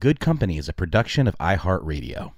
Good 0.00 0.18
Company 0.18 0.56
is 0.56 0.66
a 0.66 0.72
production 0.72 1.28
of 1.28 1.36
iHeartRadio. 1.36 2.32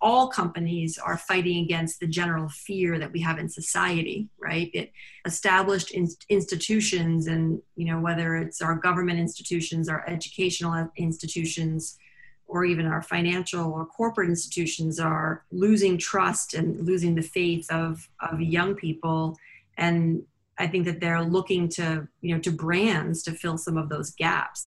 All 0.00 0.28
companies 0.28 0.96
are 0.96 1.18
fighting 1.18 1.64
against 1.64 1.98
the 1.98 2.06
general 2.06 2.48
fear 2.48 2.96
that 3.00 3.10
we 3.10 3.20
have 3.22 3.40
in 3.40 3.48
society, 3.48 4.28
right? 4.38 4.70
It 4.72 4.92
established 5.26 5.90
in, 5.90 6.06
institutions, 6.28 7.26
and 7.26 7.60
you 7.74 7.86
know 7.86 8.00
whether 8.00 8.36
it's 8.36 8.62
our 8.62 8.76
government 8.76 9.18
institutions, 9.18 9.88
our 9.88 10.08
educational 10.08 10.88
institutions, 10.96 11.98
or 12.46 12.64
even 12.64 12.86
our 12.86 13.02
financial 13.02 13.72
or 13.72 13.84
corporate 13.84 14.28
institutions 14.28 15.00
are 15.00 15.44
losing 15.50 15.98
trust 15.98 16.54
and 16.54 16.86
losing 16.86 17.16
the 17.16 17.22
faith 17.22 17.68
of, 17.72 18.08
of 18.20 18.40
young 18.40 18.74
people 18.74 19.36
and 19.78 20.22
i 20.58 20.66
think 20.66 20.84
that 20.84 21.00
they're 21.00 21.22
looking 21.22 21.66
to 21.66 22.06
you 22.20 22.34
know 22.34 22.40
to 22.40 22.50
brands 22.50 23.22
to 23.22 23.32
fill 23.32 23.56
some 23.56 23.78
of 23.78 23.88
those 23.88 24.10
gaps 24.10 24.66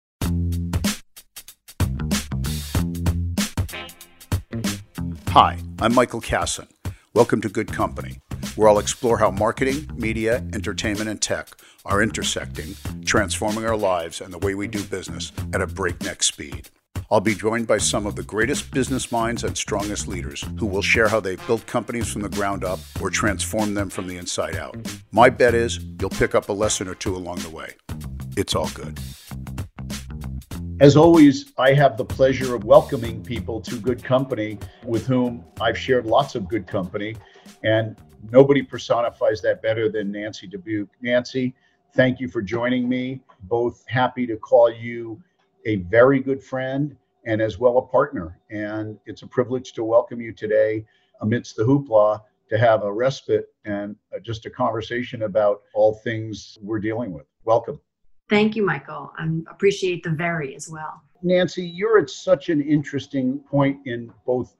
hi 5.35 5.59
i'm 5.81 5.93
michael 5.93 6.21
Kassan. 6.21 6.69
welcome 7.13 7.41
to 7.41 7.49
good 7.49 7.73
company 7.73 8.21
where 8.55 8.69
i'll 8.69 8.79
explore 8.79 9.19
how 9.19 9.33
marketing 9.33 9.91
media 9.97 10.37
entertainment 10.53 11.11
and 11.11 11.21
tech 11.21 11.49
are 11.85 12.01
intersecting 12.05 12.77
transforming 13.05 13.65
our 13.65 13.77
lives 13.77 14.21
and 14.21 14.33
the 14.33 14.39
way 14.39 14.55
we 14.55 14.69
do 14.69 14.81
business 14.85 15.33
at 15.53 15.61
a 15.61 15.67
breakneck 15.67 16.23
speed 16.23 16.71
I'll 17.11 17.21
be 17.21 17.35
joined 17.35 17.67
by 17.67 17.79
some 17.79 18.07
of 18.07 18.17
the 18.17 18.23
greatest 18.23 18.71
business 18.71 19.13
minds 19.13 19.45
and 19.45 19.57
strongest 19.59 20.09
leaders 20.09 20.43
who 20.59 20.67
will 20.67 20.83
share 20.83 21.09
how 21.09 21.21
they've 21.21 21.47
built 21.47 21.67
companies 21.67 22.11
from 22.11 22.23
the 22.23 22.31
ground 22.31 22.65
up 22.65 22.79
or 23.01 23.11
transformed 23.11 23.77
them 23.77 23.91
from 23.91 24.07
the 24.07 24.17
inside 24.17 24.57
out. 24.57 24.77
My 25.13 25.29
bet 25.29 25.55
is 25.55 25.79
you'll 26.01 26.11
pick 26.11 26.35
up 26.35 26.49
a 26.49 26.53
lesson 26.53 26.89
or 26.89 26.95
two 26.95 27.15
along 27.15 27.41
the 27.41 27.51
way. 27.51 27.75
It's 28.37 28.55
all 28.55 28.71
good. 28.71 28.99
As 30.81 30.97
always, 30.97 31.53
I 31.57 31.73
have 31.75 31.97
the 31.97 32.05
pleasure 32.05 32.55
of 32.55 32.65
welcoming 32.65 33.23
people 33.23 33.61
to 33.61 33.79
Good 33.79 34.03
Company 34.03 34.59
with 34.85 35.07
whom 35.07 35.45
I've 35.61 35.79
shared 35.79 36.05
lots 36.05 36.35
of 36.35 36.49
good 36.49 36.67
company. 36.67 37.17
And 37.63 37.97
nobody 38.31 38.61
personifies 38.61 39.41
that 39.43 39.63
better 39.63 39.89
than 39.89 40.11
Nancy 40.11 40.49
Dubuc. 40.49 40.89
Nancy, 41.01 41.55
thank 41.95 42.19
you 42.19 42.29
for 42.29 42.43
joining 42.43 42.89
me. 42.89 43.21
Both 43.43 43.85
happy 43.87 44.27
to 44.27 44.37
call 44.37 44.73
you 44.73 45.23
a 45.65 45.77
very 45.77 46.19
good 46.19 46.43
friend 46.43 46.97
and 47.25 47.41
as 47.41 47.59
well 47.59 47.79
a 47.79 47.83
partner. 47.83 48.41
And 48.51 48.99
it's 49.07 49.23
a 49.23 49.29
privilege 49.29 49.75
to 49.75 49.85
welcome 49.85 50.21
you 50.21 50.33
today 50.33 50.85
amidst 51.21 51.55
the 51.55 51.63
hoopla 51.63 52.21
to 52.49 52.59
have 52.59 52.83
a 52.83 52.93
respite 52.93 53.47
and 53.65 53.95
just 54.23 54.45
a 54.47 54.51
conversation 54.51 55.23
about 55.23 55.63
all 55.73 55.95
things 55.95 56.59
we're 56.61 56.81
dealing 56.81 57.13
with. 57.13 57.27
Welcome. 57.45 57.81
Thank 58.29 58.57
you, 58.57 58.65
Michael. 58.65 59.13
I 59.19 59.29
appreciate 59.51 60.03
the 60.03 60.11
very 60.11 60.55
as 60.57 60.69
well. 60.69 61.03
Nancy, 61.23 61.67
you're 61.67 61.99
at 61.99 62.11
such 62.11 62.49
an 62.49 62.61
interesting 62.61 63.39
point 63.39 63.79
in 63.87 64.13
both 64.27 64.57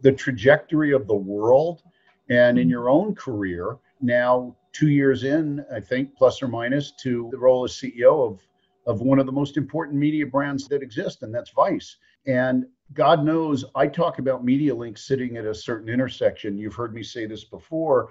the 0.00 0.12
trajectory 0.12 0.92
of 0.92 1.06
the 1.06 1.14
world 1.14 1.82
and 2.30 2.58
in 2.58 2.64
mm-hmm. 2.64 2.70
your 2.70 2.88
own 2.88 3.14
career. 3.14 3.78
Now, 4.00 4.56
two 4.72 4.88
years 4.88 5.24
in, 5.24 5.64
I 5.72 5.80
think, 5.80 6.14
plus 6.16 6.42
or 6.42 6.48
minus, 6.48 6.92
to 7.02 7.28
the 7.30 7.38
role 7.38 7.64
as 7.64 7.72
CEO 7.72 8.30
of 8.30 8.40
of 8.86 9.00
one 9.00 9.18
of 9.18 9.26
the 9.26 9.32
most 9.32 9.56
important 9.56 9.98
media 9.98 10.26
brands 10.26 10.66
that 10.68 10.82
exist, 10.82 11.22
and 11.22 11.34
that's 11.34 11.50
Vice. 11.50 11.96
And 12.26 12.66
God 12.94 13.24
knows 13.24 13.64
I 13.74 13.86
talk 13.86 14.18
about 14.18 14.44
MediaLink 14.44 14.98
sitting 14.98 15.36
at 15.36 15.46
a 15.46 15.54
certain 15.54 15.88
intersection. 15.88 16.58
You've 16.58 16.74
heard 16.74 16.94
me 16.94 17.02
say 17.02 17.26
this 17.26 17.44
before. 17.44 18.10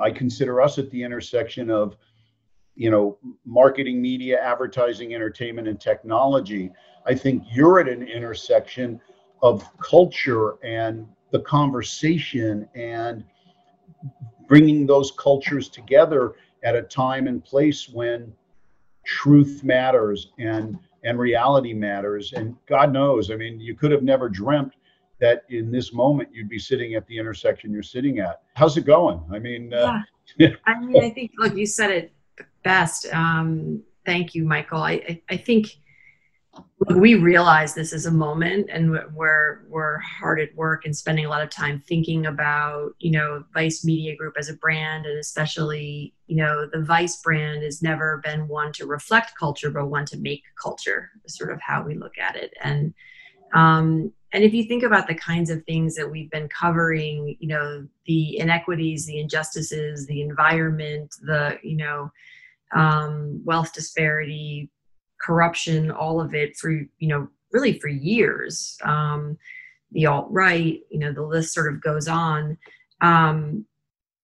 I 0.00 0.10
consider 0.10 0.60
us 0.60 0.78
at 0.78 0.90
the 0.90 1.02
intersection 1.02 1.70
of, 1.70 1.96
you 2.76 2.90
know, 2.90 3.18
marketing, 3.44 4.00
media, 4.00 4.38
advertising, 4.40 5.14
entertainment, 5.14 5.66
and 5.66 5.80
technology. 5.80 6.70
I 7.06 7.14
think 7.14 7.42
you're 7.50 7.80
at 7.80 7.88
an 7.88 8.02
intersection 8.02 9.00
of 9.42 9.66
culture 9.78 10.62
and 10.64 11.06
the 11.30 11.40
conversation 11.40 12.68
and 12.74 13.24
bringing 14.46 14.86
those 14.86 15.12
cultures 15.12 15.68
together 15.68 16.34
at 16.64 16.76
a 16.76 16.82
time 16.82 17.26
and 17.26 17.44
place 17.44 17.88
when 17.88 18.32
truth 19.04 19.62
matters 19.62 20.32
and 20.38 20.78
and 21.04 21.18
reality 21.18 21.72
matters 21.72 22.32
and 22.32 22.56
god 22.68 22.92
knows 22.92 23.30
i 23.30 23.36
mean 23.36 23.60
you 23.60 23.74
could 23.74 23.92
have 23.92 24.02
never 24.02 24.28
dreamt 24.28 24.74
that 25.20 25.44
in 25.48 25.70
this 25.70 25.92
moment 25.92 26.28
you'd 26.32 26.48
be 26.48 26.58
sitting 26.58 26.94
at 26.94 27.06
the 27.06 27.16
intersection 27.16 27.72
you're 27.72 27.82
sitting 27.82 28.18
at 28.18 28.42
how's 28.54 28.76
it 28.76 28.84
going 28.84 29.20
i 29.32 29.38
mean 29.38 29.72
uh, 29.72 30.00
yeah. 30.38 30.48
i 30.66 30.80
mean 30.80 31.04
i 31.04 31.10
think 31.10 31.30
look 31.38 31.54
you 31.54 31.66
said 31.66 31.90
it 31.90 32.12
best. 32.62 33.06
Um, 33.12 33.82
thank 34.04 34.34
you 34.34 34.44
michael. 34.44 34.82
I, 34.82 34.92
I, 34.92 35.22
I 35.30 35.36
think 35.36 35.76
we 36.94 37.14
realize 37.14 37.74
this 37.74 37.92
is 37.92 38.06
a 38.06 38.10
moment 38.10 38.68
and 38.70 38.90
we're 39.14 39.62
we're 39.68 39.98
hard 39.98 40.40
at 40.40 40.54
work 40.54 40.84
and 40.84 40.96
spending 40.96 41.24
a 41.26 41.28
lot 41.28 41.42
of 41.42 41.50
time 41.50 41.82
thinking 41.86 42.26
about 42.26 42.94
you 42.98 43.10
know 43.10 43.44
vice 43.52 43.84
media 43.84 44.14
group 44.16 44.34
as 44.38 44.48
a 44.48 44.54
brand 44.54 45.06
and 45.06 45.18
especially 45.18 46.14
you 46.26 46.36
know 46.36 46.66
the 46.72 46.82
vice 46.82 47.20
brand 47.22 47.62
has 47.62 47.82
never 47.82 48.20
been 48.24 48.46
one 48.48 48.72
to 48.72 48.86
reflect 48.86 49.36
culture 49.38 49.70
but 49.70 49.86
one 49.86 50.04
to 50.06 50.18
make 50.18 50.42
culture 50.62 51.10
sort 51.26 51.52
of 51.52 51.60
how 51.60 51.82
we 51.82 51.94
look 51.94 52.18
at 52.18 52.36
it. 52.36 52.52
And 52.62 52.94
um, 53.54 54.12
and 54.32 54.42
if 54.44 54.52
you 54.52 54.64
think 54.64 54.82
about 54.82 55.06
the 55.06 55.14
kinds 55.14 55.50
of 55.50 55.64
things 55.64 55.94
that 55.94 56.10
we've 56.10 56.30
been 56.30 56.48
covering 56.48 57.36
you 57.38 57.48
know 57.48 57.86
the 58.06 58.38
inequities 58.38 59.06
the 59.06 59.18
injustices 59.18 60.06
the 60.06 60.22
environment 60.22 61.14
the 61.22 61.58
you 61.62 61.76
know 61.76 62.10
um, 62.74 63.40
wealth 63.44 63.72
disparity 63.72 64.70
corruption, 65.20 65.90
all 65.90 66.20
of 66.20 66.34
it 66.34 66.56
for, 66.56 66.70
you 66.70 67.08
know, 67.08 67.28
really 67.52 67.78
for 67.78 67.88
years. 67.88 68.76
Um, 68.84 69.38
the 69.92 70.06
alt 70.06 70.26
right, 70.30 70.80
you 70.90 70.98
know, 70.98 71.12
the 71.12 71.22
list 71.22 71.54
sort 71.54 71.72
of 71.72 71.80
goes 71.80 72.08
on. 72.08 72.58
Um, 73.00 73.64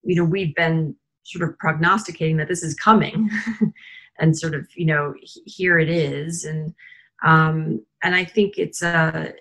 you 0.02 0.16
know, 0.16 0.24
we've 0.24 0.54
been 0.54 0.94
sort 1.22 1.48
of 1.48 1.58
prognosticating 1.58 2.36
that 2.38 2.48
this 2.48 2.62
is 2.62 2.74
coming 2.74 3.30
and 4.18 4.36
sort 4.36 4.54
of, 4.54 4.66
you 4.74 4.86
know, 4.86 5.14
here 5.46 5.78
it 5.78 5.88
is. 5.88 6.44
And, 6.44 6.74
um, 7.24 7.84
and 8.02 8.14
I 8.14 8.24
think 8.24 8.58
it's 8.58 8.82
a, 8.82 9.32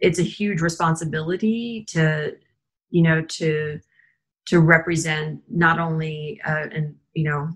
it's 0.00 0.18
a 0.18 0.24
huge 0.24 0.60
responsibility 0.60 1.84
to, 1.88 2.36
you 2.90 3.02
know, 3.02 3.22
to, 3.22 3.80
to 4.46 4.60
represent 4.60 5.40
not 5.48 5.78
only, 5.78 6.40
uh, 6.46 6.66
and, 6.72 6.94
you 7.14 7.24
know, 7.24 7.50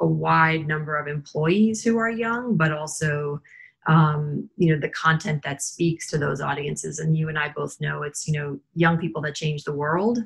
a 0.00 0.06
wide 0.06 0.66
number 0.66 0.96
of 0.96 1.08
employees 1.08 1.82
who 1.82 1.98
are 1.98 2.10
young, 2.10 2.56
but 2.56 2.72
also 2.72 3.40
um, 3.88 4.48
you 4.56 4.72
know 4.72 4.80
the 4.80 4.90
content 4.90 5.42
that 5.42 5.62
speaks 5.62 6.08
to 6.10 6.18
those 6.18 6.40
audiences. 6.40 6.98
And 6.98 7.16
you 7.16 7.28
and 7.28 7.38
I 7.38 7.48
both 7.48 7.80
know 7.80 8.02
it's 8.02 8.28
you 8.28 8.38
know 8.38 8.60
young 8.74 8.98
people 8.98 9.22
that 9.22 9.34
change 9.34 9.64
the 9.64 9.72
world, 9.72 10.18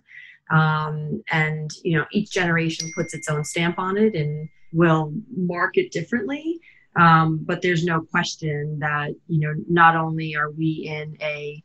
um, 0.51 1.23
and 1.31 1.71
you 1.83 1.97
know 1.97 2.05
each 2.13 2.31
generation 2.31 2.93
puts 2.95 3.15
its 3.15 3.29
own 3.29 3.45
stamp 3.45 3.79
on 3.79 3.97
it 3.97 4.15
and 4.15 4.49
will 4.73 5.13
market 5.35 5.93
differently. 5.93 6.61
Um, 6.97 7.39
but 7.43 7.63
there's 7.63 7.85
no 7.85 8.03
question 8.03 8.79
that 8.81 9.15
you 9.27 9.41
know 9.41 9.55
not 9.69 9.97
only 9.97 10.37
are 10.37 10.51
we 10.51 10.87
in 10.87 11.17
a 11.23 11.63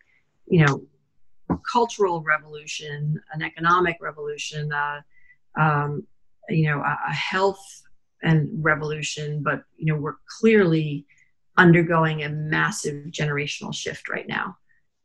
you 0.47 0.65
know 0.65 0.85
cultural 1.71 2.21
revolution, 2.21 3.19
an 3.33 3.41
economic 3.41 3.97
revolution, 4.01 4.71
uh, 4.71 5.01
um, 5.59 6.07
you 6.49 6.69
know 6.69 6.79
a, 6.79 6.97
a 7.09 7.13
health 7.13 7.83
and 8.23 8.49
revolution, 8.63 9.43
but 9.43 9.63
you 9.77 9.93
know 9.93 9.99
we're 9.99 10.17
clearly 10.39 11.05
undergoing 11.57 12.23
a 12.23 12.29
massive 12.29 13.07
generational 13.07 13.73
shift 13.73 14.09
right 14.09 14.27
now. 14.27 14.55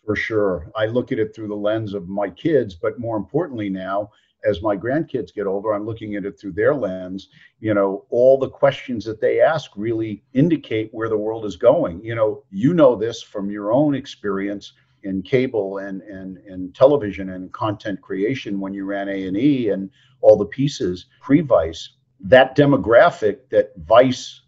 For 0.05 0.17
sure, 0.17 0.71
I 0.77 0.87
look 0.87 1.13
at 1.13 1.19
it 1.19 1.35
through 1.35 1.49
the 1.49 1.55
lens 1.55 1.95
of 1.95 2.09
my 2.09 2.29
kids, 2.29 2.75
but 2.75 2.99
more 2.99 3.17
importantly 3.17 3.69
now, 3.69 4.11
as 4.45 4.63
my 4.63 4.77
grandkids 4.77 5.35
get 5.35 5.47
older, 5.47 5.73
I'm 5.73 5.87
looking 5.87 6.17
at 6.17 6.25
it 6.25 6.39
through 6.39 6.53
their 6.53 6.75
lens. 6.75 7.29
You 7.61 7.75
know, 7.75 8.07
all 8.11 8.39
the 8.39 8.51
questions 8.51 9.05
that 9.05 9.21
they 9.21 9.41
ask 9.41 9.71
really 9.77 10.23
indicate 10.33 10.91
where 10.93 11.09
the 11.09 11.19
world 11.19 11.45
is 11.45 11.57
going. 11.57 12.05
You 12.05 12.15
know, 12.15 12.45
you 12.51 12.75
know 12.75 12.97
this 12.97 13.23
from 13.23 13.51
your 13.51 13.73
own 13.73 13.95
experience 13.95 14.73
in 15.05 15.23
cable 15.23 15.79
and 15.79 16.03
and, 16.03 16.39
and 16.39 16.75
television 16.75 17.31
and 17.31 17.53
content 17.53 18.01
creation 18.01 18.61
when 18.61 18.73
you 18.75 18.85
ran 18.85 19.09
A 19.09 19.27
and 19.27 19.37
E 19.37 19.71
and 19.71 19.91
all 20.21 20.37
the 20.37 20.47
pieces 20.47 21.07
pre-Vice 21.21 21.91
that 22.23 22.57
demographic 22.57 23.49
that 23.51 23.73
Vice 23.77 24.43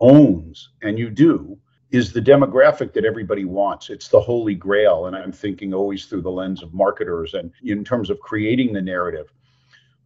owns, 0.00 0.70
and 0.82 0.98
you 0.98 1.10
do, 1.10 1.58
is 1.90 2.12
the 2.12 2.20
demographic 2.20 2.92
that 2.92 3.04
everybody 3.04 3.44
wants. 3.44 3.90
It's 3.90 4.08
the 4.08 4.20
holy 4.20 4.54
grail. 4.54 5.06
And 5.06 5.16
I'm 5.16 5.32
thinking 5.32 5.74
always 5.74 6.06
through 6.06 6.22
the 6.22 6.30
lens 6.30 6.62
of 6.62 6.72
marketers 6.72 7.34
and 7.34 7.52
in 7.62 7.84
terms 7.84 8.10
of 8.10 8.20
creating 8.20 8.72
the 8.72 8.82
narrative. 8.82 9.32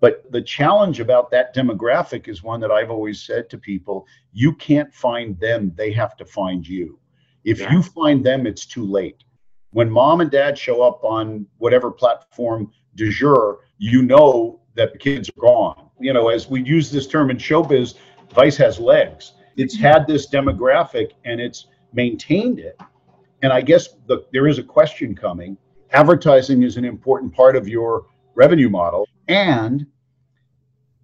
But 0.05 0.31
the 0.31 0.43
challenge 0.43 1.01
about 1.01 1.31
that 1.31 1.55
demographic 1.56 2.29
is 2.29 2.43
one 2.43 2.61
that 2.61 2.71
I've 2.71 2.91
always 2.91 3.23
said 3.23 3.49
to 3.49 3.56
people 3.56 4.06
you 4.35 4.53
can't 4.53 4.93
find 4.93 5.41
them, 5.41 5.73
they 5.77 5.93
have 5.93 6.15
to 6.19 6.27
find 6.27 6.69
you. 6.69 6.99
If 7.45 7.59
yeah. 7.59 7.73
you 7.73 7.83
find 7.83 8.23
them, 8.23 8.47
it's 8.47 8.67
too 8.67 8.85
late. 8.85 9.25
When 9.71 9.91
mom 9.91 10.21
and 10.21 10.31
dad 10.31 10.59
show 10.59 10.83
up 10.83 11.03
on 11.03 11.47
whatever 11.56 11.91
platform 11.91 12.71
du 12.97 13.11
jour, 13.11 13.61
you 13.79 14.03
know 14.03 14.61
that 14.75 14.93
the 14.93 14.99
kids 14.99 15.31
are 15.31 15.41
gone. 15.41 15.89
You 15.99 16.12
know, 16.12 16.29
as 16.29 16.50
we 16.50 16.62
use 16.62 16.91
this 16.91 17.07
term 17.07 17.31
in 17.31 17.39
showbiz, 17.39 17.95
Vice 18.35 18.59
has 18.59 18.79
legs. 18.79 19.33
It's 19.57 19.75
had 19.75 20.07
this 20.07 20.29
demographic 20.29 21.12
and 21.25 21.41
it's 21.41 21.69
maintained 21.95 22.59
it. 22.59 22.79
And 23.41 23.55
I 23.55 23.62
guess 23.62 23.89
the, 24.07 24.27
there 24.35 24.49
is 24.49 24.59
a 24.59 24.62
question 24.62 25.15
coming. 25.15 25.57
Advertising 25.93 26.62
is 26.62 26.77
an 26.77 26.85
important 26.85 27.33
part 27.33 27.57
of 27.57 27.67
your 27.67 28.09
revenue 28.35 28.69
model. 28.69 29.09
And 29.29 29.87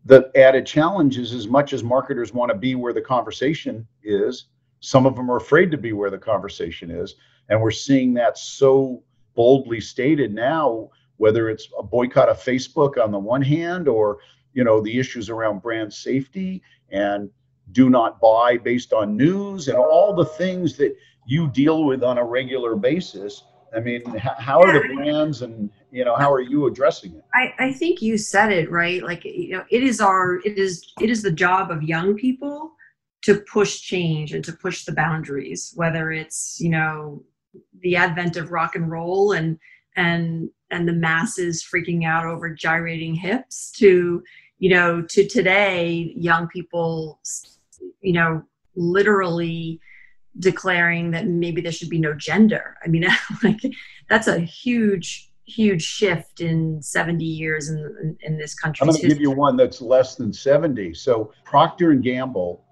the 0.05 0.31
added 0.35 0.67
challenge 0.67 1.19
is 1.19 1.33
as 1.33 1.47
much 1.47 1.73
as 1.73 1.83
marketers 1.83 2.33
want 2.33 2.51
to 2.51 2.57
be 2.57 2.75
where 2.75 2.93
the 2.93 3.03
conversation 3.03 3.87
is, 4.03 4.47
some 4.81 5.07
of 5.07 5.15
them 5.15 5.31
are 5.31 5.37
afraid 5.37 5.71
to 5.71 5.79
be 5.79 5.93
where 5.93 6.11
the 6.11 6.19
conversation 6.19 6.91
is. 6.91 7.17
And 7.49 7.61
we're 7.61 7.71
seeing 7.71 8.15
that 8.15 8.39
so 8.39 9.03
boldly 9.35 9.81
stated 9.81 10.33
now, 10.33 10.91
whether 11.19 11.51
it's 11.51 11.69
a 11.79 11.83
boycott 11.83 12.29
of 12.29 12.39
Facebook 12.39 13.03
on 13.03 13.13
the 13.13 13.19
one 13.19 13.43
hand, 13.43 13.89
or 13.89 14.19
you 14.55 14.65
know, 14.65 14.81
the 14.81 14.99
issues 14.99 15.29
around 15.29 15.63
brand 15.63 15.93
safety 15.93 16.63
and 16.91 17.31
do 17.73 17.89
not 17.89 18.21
buy 18.21 18.57
based 18.57 18.93
on 18.93 19.17
news 19.17 19.69
and 19.69 19.77
all 19.77 20.15
the 20.15 20.25
things 20.25 20.77
that 20.77 20.97
you 21.27 21.49
deal 21.49 21.85
with 21.85 22.03
on 22.03 22.19
a 22.19 22.25
regular 22.25 22.75
basis. 22.75 23.45
I 23.75 23.81
mean, 23.81 24.05
how 24.17 24.61
are 24.61 24.73
the 24.73 24.95
brands 24.95 25.43
and 25.43 25.71
you 25.91 26.05
know 26.05 26.17
how 26.17 26.33
are 26.33 26.41
you 26.41 26.67
addressing 26.67 27.15
it? 27.15 27.25
I, 27.35 27.55
I 27.59 27.73
think 27.73 28.03
you 28.03 28.19
said 28.19 28.53
it 28.53 28.71
right. 28.71 29.03
Like 29.03 29.25
you 29.25 29.51
know, 29.51 29.65
it 29.71 29.83
is 29.83 30.01
our 30.01 30.37
it 30.45 30.59
is 30.59 30.93
it 31.01 31.11
is 31.11 31.23
the 31.23 31.31
job 31.31 31.71
of 31.71 31.83
young 31.83 32.17
people 32.17 32.73
to 33.23 33.41
push 33.53 33.81
change 33.81 34.33
and 34.33 34.45
to 34.45 34.53
push 34.53 34.85
the 34.85 34.93
boundaries, 34.93 35.73
whether 35.77 36.11
it's 36.11 36.61
you 36.61 36.71
know 36.71 37.23
the 37.81 37.97
advent 37.97 38.37
of 38.37 38.51
rock 38.51 38.75
and 38.75 38.91
roll 38.91 39.33
and 39.33 39.59
and 39.97 40.51
and 40.71 40.89
the 40.89 40.93
masses 40.93 41.65
freaking 41.65 42.05
out 42.05 42.27
over 42.27 42.49
gyrating 42.51 43.15
hips 43.15 43.71
to 43.73 44.23
you 44.59 44.71
know 44.71 45.03
to 45.03 45.27
today 45.27 46.13
young 46.17 46.47
people 46.49 47.21
you 48.01 48.13
know 48.13 48.43
literally 48.77 49.81
declaring 50.39 51.11
that 51.11 51.27
maybe 51.27 51.61
there 51.61 51.73
should 51.73 51.91
be 51.91 51.99
no 51.99 52.15
gender 52.15 52.77
i 52.85 52.89
mean 52.89 53.07
like 53.43 53.61
that's 54.09 54.29
a 54.29 54.39
huge 54.39 55.29
huge 55.45 55.83
shift 55.83 56.41
in 56.41 56.81
70 56.81 57.25
years 57.25 57.71
in, 57.71 57.79
in, 58.03 58.17
in 58.21 58.39
this 58.39 58.55
country 58.55 58.85
i'm 58.85 58.91
going 58.91 59.01
to 59.01 59.09
give 59.09 59.21
you 59.21 59.33
one 59.33 59.57
that's 59.57 59.81
less 59.81 60.15
than 60.15 60.33
70 60.33 60.95
so 60.95 61.33
procter 61.45 61.91
and 61.91 62.05
gamble 62.05 62.65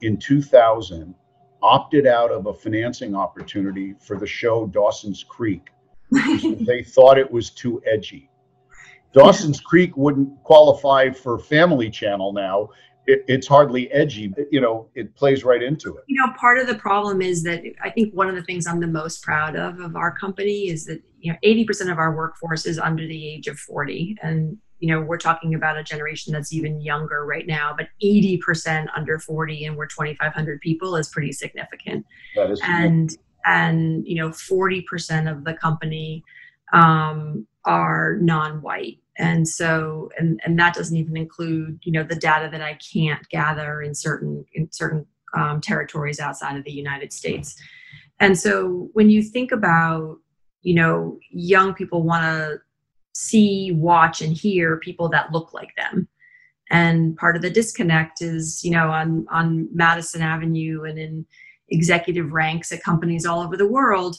in 0.00 0.16
2000 0.16 1.14
opted 1.62 2.06
out 2.06 2.30
of 2.30 2.46
a 2.46 2.54
financing 2.54 3.14
opportunity 3.14 3.94
for 4.00 4.18
the 4.18 4.26
show 4.26 4.66
Dawson's 4.66 5.24
Creek. 5.24 5.68
they 6.10 6.82
thought 6.82 7.18
it 7.18 7.30
was 7.30 7.50
too 7.50 7.82
edgy. 7.90 8.30
Dawson's 9.12 9.60
Creek 9.60 9.96
wouldn't 9.96 10.42
qualify 10.44 11.10
for 11.10 11.38
Family 11.38 11.90
Channel 11.90 12.32
now. 12.32 12.68
It, 13.10 13.24
it's 13.28 13.46
hardly 13.46 13.90
edgy. 13.92 14.32
You 14.50 14.60
know, 14.60 14.88
it 14.94 15.14
plays 15.16 15.44
right 15.44 15.62
into 15.62 15.96
it. 15.96 16.04
You 16.06 16.20
know, 16.20 16.32
part 16.38 16.58
of 16.58 16.66
the 16.66 16.76
problem 16.76 17.20
is 17.20 17.42
that 17.42 17.62
I 17.82 17.90
think 17.90 18.14
one 18.14 18.28
of 18.28 18.34
the 18.34 18.42
things 18.42 18.66
I'm 18.66 18.80
the 18.80 18.86
most 18.86 19.22
proud 19.22 19.56
of 19.56 19.80
of 19.80 19.96
our 19.96 20.16
company 20.16 20.68
is 20.68 20.84
that 20.86 21.02
you 21.18 21.32
know 21.32 21.38
80% 21.44 21.90
of 21.90 21.98
our 21.98 22.14
workforce 22.14 22.66
is 22.66 22.78
under 22.78 23.06
the 23.06 23.28
age 23.28 23.46
of 23.48 23.58
40, 23.58 24.16
and 24.22 24.58
you 24.78 24.88
know 24.94 25.00
we're 25.00 25.18
talking 25.18 25.54
about 25.54 25.76
a 25.76 25.82
generation 25.82 26.32
that's 26.32 26.52
even 26.52 26.80
younger 26.80 27.26
right 27.26 27.46
now 27.46 27.74
but 27.76 27.88
80% 28.02 28.86
under 28.96 29.18
40 29.18 29.66
and 29.66 29.76
we're 29.76 29.86
2500 29.86 30.60
people 30.62 30.96
is 30.96 31.08
pretty 31.10 31.32
significant 31.32 32.06
that 32.34 32.50
is 32.50 32.60
and 32.64 33.16
and 33.44 34.06
you 34.06 34.16
know 34.16 34.30
40% 34.30 35.30
of 35.30 35.44
the 35.44 35.52
company 35.54 36.24
um, 36.72 37.46
are 37.64 38.16
non-white 38.20 38.98
and 39.18 39.46
so 39.46 40.10
and 40.18 40.40
and 40.44 40.58
that 40.58 40.74
doesn't 40.74 40.96
even 40.96 41.16
include 41.16 41.78
you 41.82 41.92
know 41.92 42.02
the 42.02 42.16
data 42.16 42.48
that 42.50 42.62
i 42.62 42.74
can't 42.74 43.28
gather 43.28 43.82
in 43.82 43.94
certain 43.94 44.44
in 44.54 44.70
certain 44.72 45.04
um, 45.36 45.60
territories 45.60 46.18
outside 46.20 46.56
of 46.56 46.64
the 46.64 46.72
united 46.72 47.12
states 47.12 47.60
and 48.18 48.38
so 48.38 48.88
when 48.94 49.10
you 49.10 49.22
think 49.22 49.52
about 49.52 50.16
you 50.62 50.74
know 50.74 51.18
young 51.30 51.74
people 51.74 52.02
want 52.02 52.22
to 52.22 52.60
see, 53.14 53.72
watch, 53.72 54.22
and 54.22 54.36
hear 54.36 54.78
people 54.78 55.08
that 55.10 55.32
look 55.32 55.52
like 55.52 55.74
them. 55.76 56.08
And 56.70 57.16
part 57.16 57.36
of 57.36 57.42
the 57.42 57.50
disconnect 57.50 58.22
is, 58.22 58.64
you 58.64 58.70
know, 58.70 58.90
on, 58.90 59.26
on 59.30 59.68
Madison 59.72 60.22
Avenue 60.22 60.84
and 60.84 60.98
in 60.98 61.26
executive 61.68 62.32
ranks 62.32 62.70
at 62.72 62.82
companies 62.82 63.26
all 63.26 63.40
over 63.40 63.56
the 63.56 63.66
world, 63.66 64.16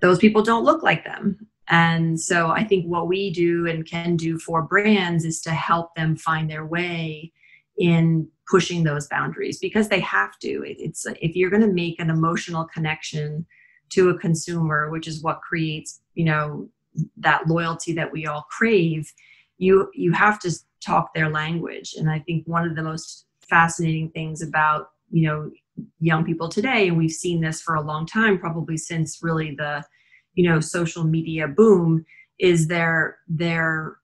those 0.00 0.18
people 0.18 0.42
don't 0.42 0.64
look 0.64 0.82
like 0.82 1.04
them. 1.04 1.46
And 1.70 2.20
so 2.20 2.50
I 2.50 2.64
think 2.64 2.86
what 2.86 3.08
we 3.08 3.30
do 3.30 3.66
and 3.66 3.86
can 3.86 4.16
do 4.16 4.38
for 4.38 4.62
brands 4.62 5.24
is 5.24 5.40
to 5.42 5.50
help 5.50 5.94
them 5.94 6.16
find 6.16 6.50
their 6.50 6.66
way 6.66 7.32
in 7.78 8.28
pushing 8.48 8.82
those 8.82 9.06
boundaries 9.06 9.58
because 9.58 9.88
they 9.88 10.00
have 10.00 10.38
to. 10.40 10.64
It's 10.66 11.06
if 11.20 11.36
you're 11.36 11.50
going 11.50 11.62
to 11.62 11.72
make 11.72 12.00
an 12.00 12.10
emotional 12.10 12.64
connection 12.64 13.46
to 13.90 14.10
a 14.10 14.18
consumer, 14.18 14.90
which 14.90 15.06
is 15.06 15.22
what 15.22 15.40
creates, 15.40 16.00
you 16.14 16.24
know, 16.24 16.68
that 17.18 17.46
loyalty 17.46 17.92
that 17.92 18.10
we 18.10 18.26
all 18.26 18.46
crave 18.50 19.12
you 19.60 19.90
you 19.94 20.10
have 20.10 20.40
to 20.40 20.50
talk 20.84 21.14
their 21.14 21.28
language 21.28 21.94
and 21.96 22.10
i 22.10 22.18
think 22.18 22.46
one 22.48 22.66
of 22.66 22.74
the 22.74 22.82
most 22.82 23.26
fascinating 23.42 24.10
things 24.10 24.42
about 24.42 24.90
you 25.10 25.26
know 25.26 25.50
young 26.00 26.24
people 26.24 26.48
today 26.48 26.88
and 26.88 26.96
we've 26.96 27.12
seen 27.12 27.40
this 27.40 27.60
for 27.60 27.76
a 27.76 27.80
long 27.80 28.06
time 28.06 28.38
probably 28.38 28.76
since 28.76 29.20
really 29.22 29.54
the 29.54 29.84
you 30.34 30.48
know 30.48 30.60
social 30.60 31.04
media 31.04 31.46
boom 31.48 32.04
is 32.38 32.68
their 32.68 33.18
their 33.28 33.96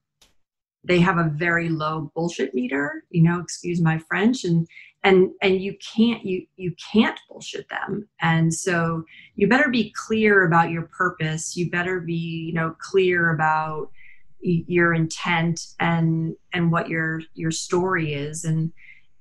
they 0.85 1.01
have 1.01 1.19
a 1.19 1.31
very 1.35 1.69
low 1.69 2.11
bullshit 2.15 2.55
meter 2.55 3.05
you 3.11 3.23
know 3.23 3.41
excuse 3.41 3.81
my 3.81 3.99
french 3.99 4.45
and 4.45 4.67
and 5.07 5.31
and 5.41 5.63
you 5.63 5.77
can't 5.95 6.25
you 6.27 6.45
you 6.57 6.75
can't 6.93 7.19
bullshit 7.29 7.69
them. 7.69 8.09
And 8.21 8.53
so 8.53 9.05
you 9.37 9.49
better 9.49 9.69
be 9.69 9.95
clear 9.97 10.45
about 10.45 10.71
your 10.71 10.83
purpose. 10.83 11.57
You 11.57 11.71
better 11.71 12.01
be 12.01 12.15
you 12.49 12.53
know 12.53 12.75
clear 12.81 13.31
about 13.31 13.91
your 14.41 14.95
intent 14.95 15.75
and 15.79 16.35
and 16.53 16.73
what 16.73 16.89
your 16.89 17.23
your 17.35 17.53
story 17.53 18.15
is. 18.15 18.45
And 18.45 18.73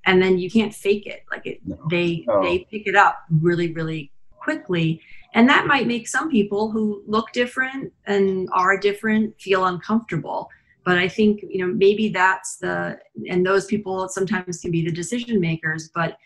and 0.07 0.21
then 0.21 0.39
you 0.39 0.49
can't 0.49 0.73
fake 0.73 1.05
it. 1.05 1.23
Like 1.29 1.45
it 1.45 1.59
no. 1.63 1.77
they 1.89 2.25
no. 2.27 2.41
they 2.41 2.59
pick 2.71 2.87
it 2.87 2.95
up 2.95 3.19
really 3.29 3.71
really 3.71 4.11
quickly 4.39 5.01
and 5.35 5.49
that 5.49 5.67
might 5.67 5.85
make 5.85 6.07
some 6.07 6.31
people 6.31 6.71
who 6.71 7.03
look 7.05 7.31
different 7.33 7.91
and 8.07 8.49
are 8.53 8.77
different 8.79 9.39
feel 9.39 9.65
uncomfortable. 9.65 10.49
But 10.83 10.97
i 10.97 11.07
think 11.07 11.43
you 11.47 11.59
know 11.59 11.73
maybe 11.73 12.09
that's 12.09 12.57
the 12.57 12.97
and 13.29 13.45
those 13.45 13.65
people 13.65 14.07
sometimes 14.07 14.59
can 14.59 14.71
be 14.71 14.83
the 14.83 14.91
decision 14.91 15.39
makers. 15.39 15.89
But 15.93 16.17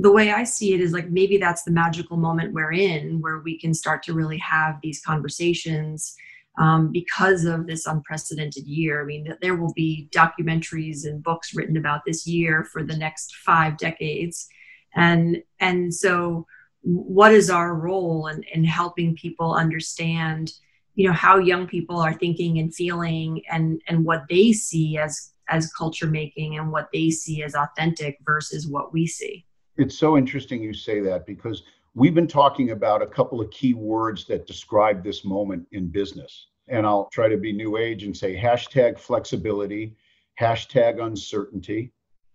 the 0.00 0.12
way 0.12 0.32
i 0.32 0.44
see 0.44 0.74
it 0.74 0.80
is 0.80 0.92
like 0.92 1.10
maybe 1.10 1.38
that's 1.38 1.62
the 1.64 1.70
magical 1.70 2.16
moment 2.16 2.52
we're 2.52 2.72
in 2.72 3.20
where 3.20 3.40
we 3.40 3.58
can 3.58 3.74
start 3.74 4.02
to 4.04 4.14
really 4.14 4.38
have 4.38 4.78
these 4.82 5.00
conversations 5.02 6.14
um, 6.58 6.90
because 6.92 7.44
of 7.44 7.66
this 7.66 7.86
unprecedented 7.86 8.66
year. 8.66 9.02
I 9.02 9.06
mean 9.06 9.34
there 9.40 9.56
will 9.56 9.74
be 9.74 10.08
documentaries 10.10 11.04
and 11.06 11.22
books 11.22 11.54
written 11.54 11.76
about 11.76 12.02
this 12.04 12.26
year 12.26 12.64
for 12.64 12.82
the 12.82 12.96
next 12.96 13.36
five 13.36 13.76
decades. 13.76 14.48
And 14.96 15.42
and 15.60 15.94
so 15.94 16.46
what 16.82 17.32
is 17.32 17.50
our 17.50 17.74
role 17.74 18.28
in, 18.28 18.42
in 18.54 18.64
helping 18.64 19.14
people 19.14 19.54
understand 19.54 20.52
you 20.94 21.06
know 21.06 21.12
how 21.12 21.38
young 21.38 21.66
people 21.66 22.00
are 22.00 22.14
thinking 22.14 22.58
and 22.58 22.74
feeling 22.74 23.40
and 23.50 23.80
and 23.86 24.04
what 24.04 24.24
they 24.28 24.52
see 24.52 24.98
as 24.98 25.32
as 25.48 25.72
culture 25.72 26.06
making 26.06 26.58
and 26.58 26.70
what 26.70 26.88
they 26.92 27.10
see 27.10 27.42
as 27.42 27.54
authentic 27.54 28.18
versus 28.24 28.66
what 28.66 28.92
we 28.92 29.06
see? 29.06 29.46
It's 29.76 29.96
so 29.96 30.18
interesting 30.18 30.60
you 30.60 30.74
say 30.74 31.00
that 31.00 31.24
because 31.24 31.62
we've 31.94 32.14
been 32.14 32.26
talking 32.26 32.72
about 32.72 33.00
a 33.00 33.06
couple 33.06 33.40
of 33.40 33.50
key 33.50 33.74
words 33.74 34.26
that 34.26 34.46
describe 34.46 35.02
this 35.02 35.24
moment 35.24 35.66
in 35.72 35.88
business. 35.88 36.48
And 36.70 36.84
i'll 36.86 37.08
try 37.10 37.28
to 37.28 37.38
be 37.38 37.52
new 37.52 37.78
age 37.78 38.02
and 38.02 38.14
say 38.14 38.36
hashtag 38.36 38.98
flexibility 38.98 39.96
hashtag 40.38 41.02
uncertainty 41.02 41.92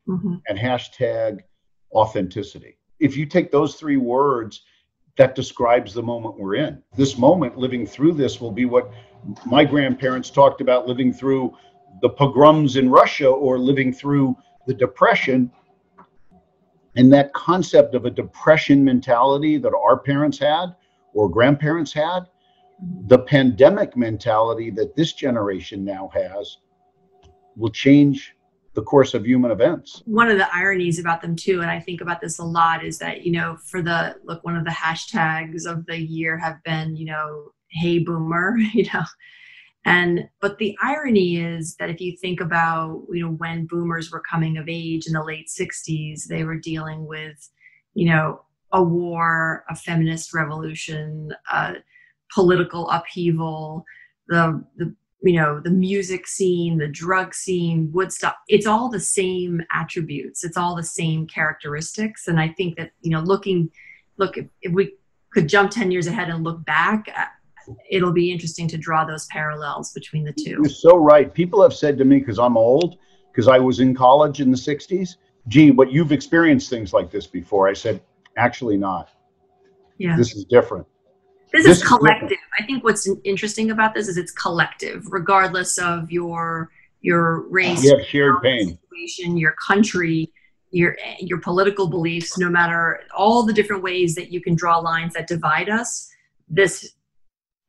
mm-hmm. 0.07 0.35
and 0.47 0.57
hashtag 0.57 1.41
authenticity 1.93 2.77
if 3.03 3.17
you 3.17 3.25
take 3.25 3.51
those 3.51 3.75
three 3.75 3.97
words 3.97 4.61
that 5.17 5.35
describes 5.35 5.93
the 5.93 6.01
moment 6.01 6.39
we're 6.39 6.55
in. 6.55 6.81
This 6.95 7.17
moment, 7.17 7.57
living 7.57 7.85
through 7.85 8.13
this, 8.13 8.39
will 8.39 8.51
be 8.51 8.63
what 8.63 8.91
my 9.45 9.65
grandparents 9.65 10.29
talked 10.29 10.61
about 10.61 10.87
living 10.87 11.11
through 11.11 11.53
the 12.01 12.09
pogroms 12.09 12.77
in 12.77 12.89
Russia 12.89 13.27
or 13.27 13.59
living 13.59 13.91
through 13.91 14.37
the 14.67 14.73
Depression. 14.73 15.51
And 16.95 17.11
that 17.11 17.33
concept 17.33 17.93
of 17.93 18.05
a 18.05 18.09
depression 18.09 18.83
mentality 18.85 19.57
that 19.57 19.73
our 19.73 19.97
parents 19.99 20.39
had 20.39 20.67
or 21.13 21.29
grandparents 21.29 21.91
had, 21.91 22.21
the 23.07 23.19
pandemic 23.19 23.97
mentality 23.97 24.69
that 24.71 24.95
this 24.95 25.11
generation 25.11 25.83
now 25.83 26.09
has 26.13 26.57
will 27.57 27.69
change 27.69 28.35
the 28.73 28.81
course 28.81 29.13
of 29.13 29.25
human 29.25 29.51
events. 29.51 30.01
One 30.05 30.29
of 30.29 30.37
the 30.37 30.53
ironies 30.53 30.99
about 30.99 31.21
them 31.21 31.35
too, 31.35 31.61
and 31.61 31.69
I 31.69 31.79
think 31.79 32.01
about 32.01 32.21
this 32.21 32.39
a 32.39 32.43
lot, 32.43 32.83
is 32.83 32.97
that 32.99 33.25
you 33.25 33.31
know, 33.31 33.57
for 33.65 33.81
the 33.81 34.15
look, 34.23 34.43
one 34.43 34.55
of 34.55 34.65
the 34.65 34.71
hashtags 34.71 35.65
of 35.65 35.85
the 35.85 35.97
year 35.97 36.37
have 36.37 36.63
been, 36.63 36.95
you 36.95 37.05
know, 37.05 37.51
"Hey 37.69 37.99
Boomer," 37.99 38.57
you 38.73 38.87
know, 38.93 39.03
and 39.85 40.27
but 40.41 40.57
the 40.57 40.75
irony 40.81 41.37
is 41.37 41.75
that 41.75 41.89
if 41.89 42.01
you 42.01 42.17
think 42.17 42.39
about, 42.39 43.03
you 43.11 43.25
know, 43.25 43.33
when 43.33 43.67
Boomers 43.67 44.11
were 44.11 44.21
coming 44.21 44.57
of 44.57 44.65
age 44.67 45.05
in 45.07 45.13
the 45.13 45.23
late 45.23 45.49
'60s, 45.49 46.25
they 46.27 46.43
were 46.43 46.57
dealing 46.57 47.05
with, 47.05 47.49
you 47.93 48.07
know, 48.07 48.41
a 48.71 48.81
war, 48.81 49.65
a 49.69 49.75
feminist 49.75 50.33
revolution, 50.33 51.31
a 51.51 51.75
political 52.33 52.89
upheaval, 52.89 53.85
the 54.27 54.63
the 54.77 54.95
you 55.23 55.33
know 55.33 55.59
the 55.59 55.71
music 55.71 56.27
scene, 56.27 56.77
the 56.77 56.87
drug 56.87 57.33
scene, 57.33 57.89
Woodstock. 57.93 58.35
It's 58.49 58.67
all 58.67 58.89
the 58.89 58.99
same 58.99 59.61
attributes. 59.73 60.43
It's 60.43 60.57
all 60.57 60.75
the 60.75 60.83
same 60.83 61.25
characteristics. 61.27 62.27
And 62.27 62.39
I 62.39 62.49
think 62.49 62.77
that 62.77 62.91
you 63.01 63.11
know, 63.11 63.21
looking, 63.21 63.71
look 64.17 64.37
if, 64.37 64.47
if 64.61 64.73
we 64.73 64.95
could 65.33 65.47
jump 65.47 65.71
ten 65.71 65.91
years 65.91 66.07
ahead 66.07 66.29
and 66.29 66.43
look 66.43 66.63
back. 66.65 67.07
Uh, 67.17 67.25
it'll 67.89 68.11
be 68.11 68.31
interesting 68.31 68.67
to 68.67 68.77
draw 68.77 69.05
those 69.05 69.25
parallels 69.27 69.93
between 69.93 70.25
the 70.25 70.33
two. 70.33 70.59
You're 70.61 70.65
so 70.65 70.97
right. 70.97 71.33
People 71.33 71.61
have 71.61 71.73
said 71.73 71.97
to 71.97 72.03
me, 72.05 72.19
because 72.19 72.37
I'm 72.37 72.57
old, 72.57 72.97
because 73.31 73.47
I 73.47 73.57
was 73.57 73.79
in 73.79 73.95
college 73.95 74.41
in 74.41 74.51
the 74.51 74.57
60s, 74.57 75.15
gee, 75.47 75.71
but 75.71 75.89
you've 75.89 76.11
experienced 76.11 76.69
things 76.69 76.91
like 76.91 77.09
this 77.09 77.25
before. 77.25 77.69
I 77.69 77.73
said, 77.73 78.01
actually 78.37 78.75
not. 78.75 79.09
Yeah. 79.97 80.17
This 80.17 80.35
is 80.35 80.43
different. 80.43 80.85
This, 81.53 81.65
this 81.65 81.77
is 81.77 81.87
collective. 81.87 82.31
Is 82.31 82.37
I 82.59 82.63
think 82.65 82.83
what's 82.83 83.07
interesting 83.23 83.71
about 83.71 83.93
this 83.93 84.07
is 84.07 84.17
it's 84.17 84.31
collective, 84.31 85.05
regardless 85.11 85.77
of 85.77 86.11
your 86.11 86.71
your 87.01 87.47
race, 87.49 87.83
you 87.83 87.95
have 87.95 88.05
shared 88.07 88.41
pain, 88.41 88.77
situation, 88.89 89.37
your 89.37 89.53
country, 89.65 90.31
your 90.71 90.97
your 91.19 91.39
political 91.39 91.87
beliefs. 91.87 92.39
No 92.39 92.49
matter 92.49 93.01
all 93.15 93.43
the 93.43 93.53
different 93.53 93.83
ways 93.83 94.15
that 94.15 94.31
you 94.31 94.41
can 94.41 94.55
draw 94.55 94.79
lines 94.79 95.13
that 95.13 95.27
divide 95.27 95.69
us, 95.69 96.09
this 96.49 96.95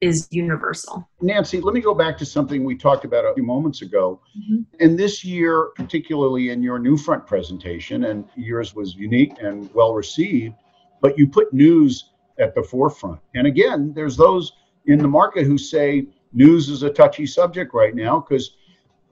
is 0.00 0.28
universal. 0.30 1.08
Nancy, 1.20 1.60
let 1.60 1.74
me 1.74 1.80
go 1.80 1.94
back 1.94 2.16
to 2.18 2.26
something 2.26 2.64
we 2.64 2.76
talked 2.76 3.04
about 3.04 3.24
a 3.24 3.34
few 3.34 3.42
moments 3.42 3.82
ago. 3.82 4.20
Mm-hmm. 4.36 4.62
And 4.80 4.98
this 4.98 5.24
year, 5.24 5.70
particularly 5.76 6.50
in 6.50 6.62
your 6.62 6.78
New 6.78 6.96
Front 6.96 7.26
presentation, 7.26 8.04
and 8.04 8.24
yours 8.34 8.74
was 8.74 8.94
unique 8.94 9.34
and 9.40 9.72
well 9.74 9.94
received, 9.94 10.54
but 11.00 11.18
you 11.18 11.26
put 11.26 11.52
news 11.52 12.10
at 12.38 12.54
the 12.54 12.62
forefront. 12.62 13.20
And 13.34 13.46
again, 13.46 13.92
there's 13.94 14.16
those 14.16 14.52
in 14.86 14.98
the 14.98 15.08
market 15.08 15.44
who 15.44 15.58
say 15.58 16.06
news 16.32 16.68
is 16.68 16.82
a 16.82 16.90
touchy 16.90 17.26
subject 17.26 17.74
right 17.74 17.94
now 17.94 18.20
because 18.20 18.56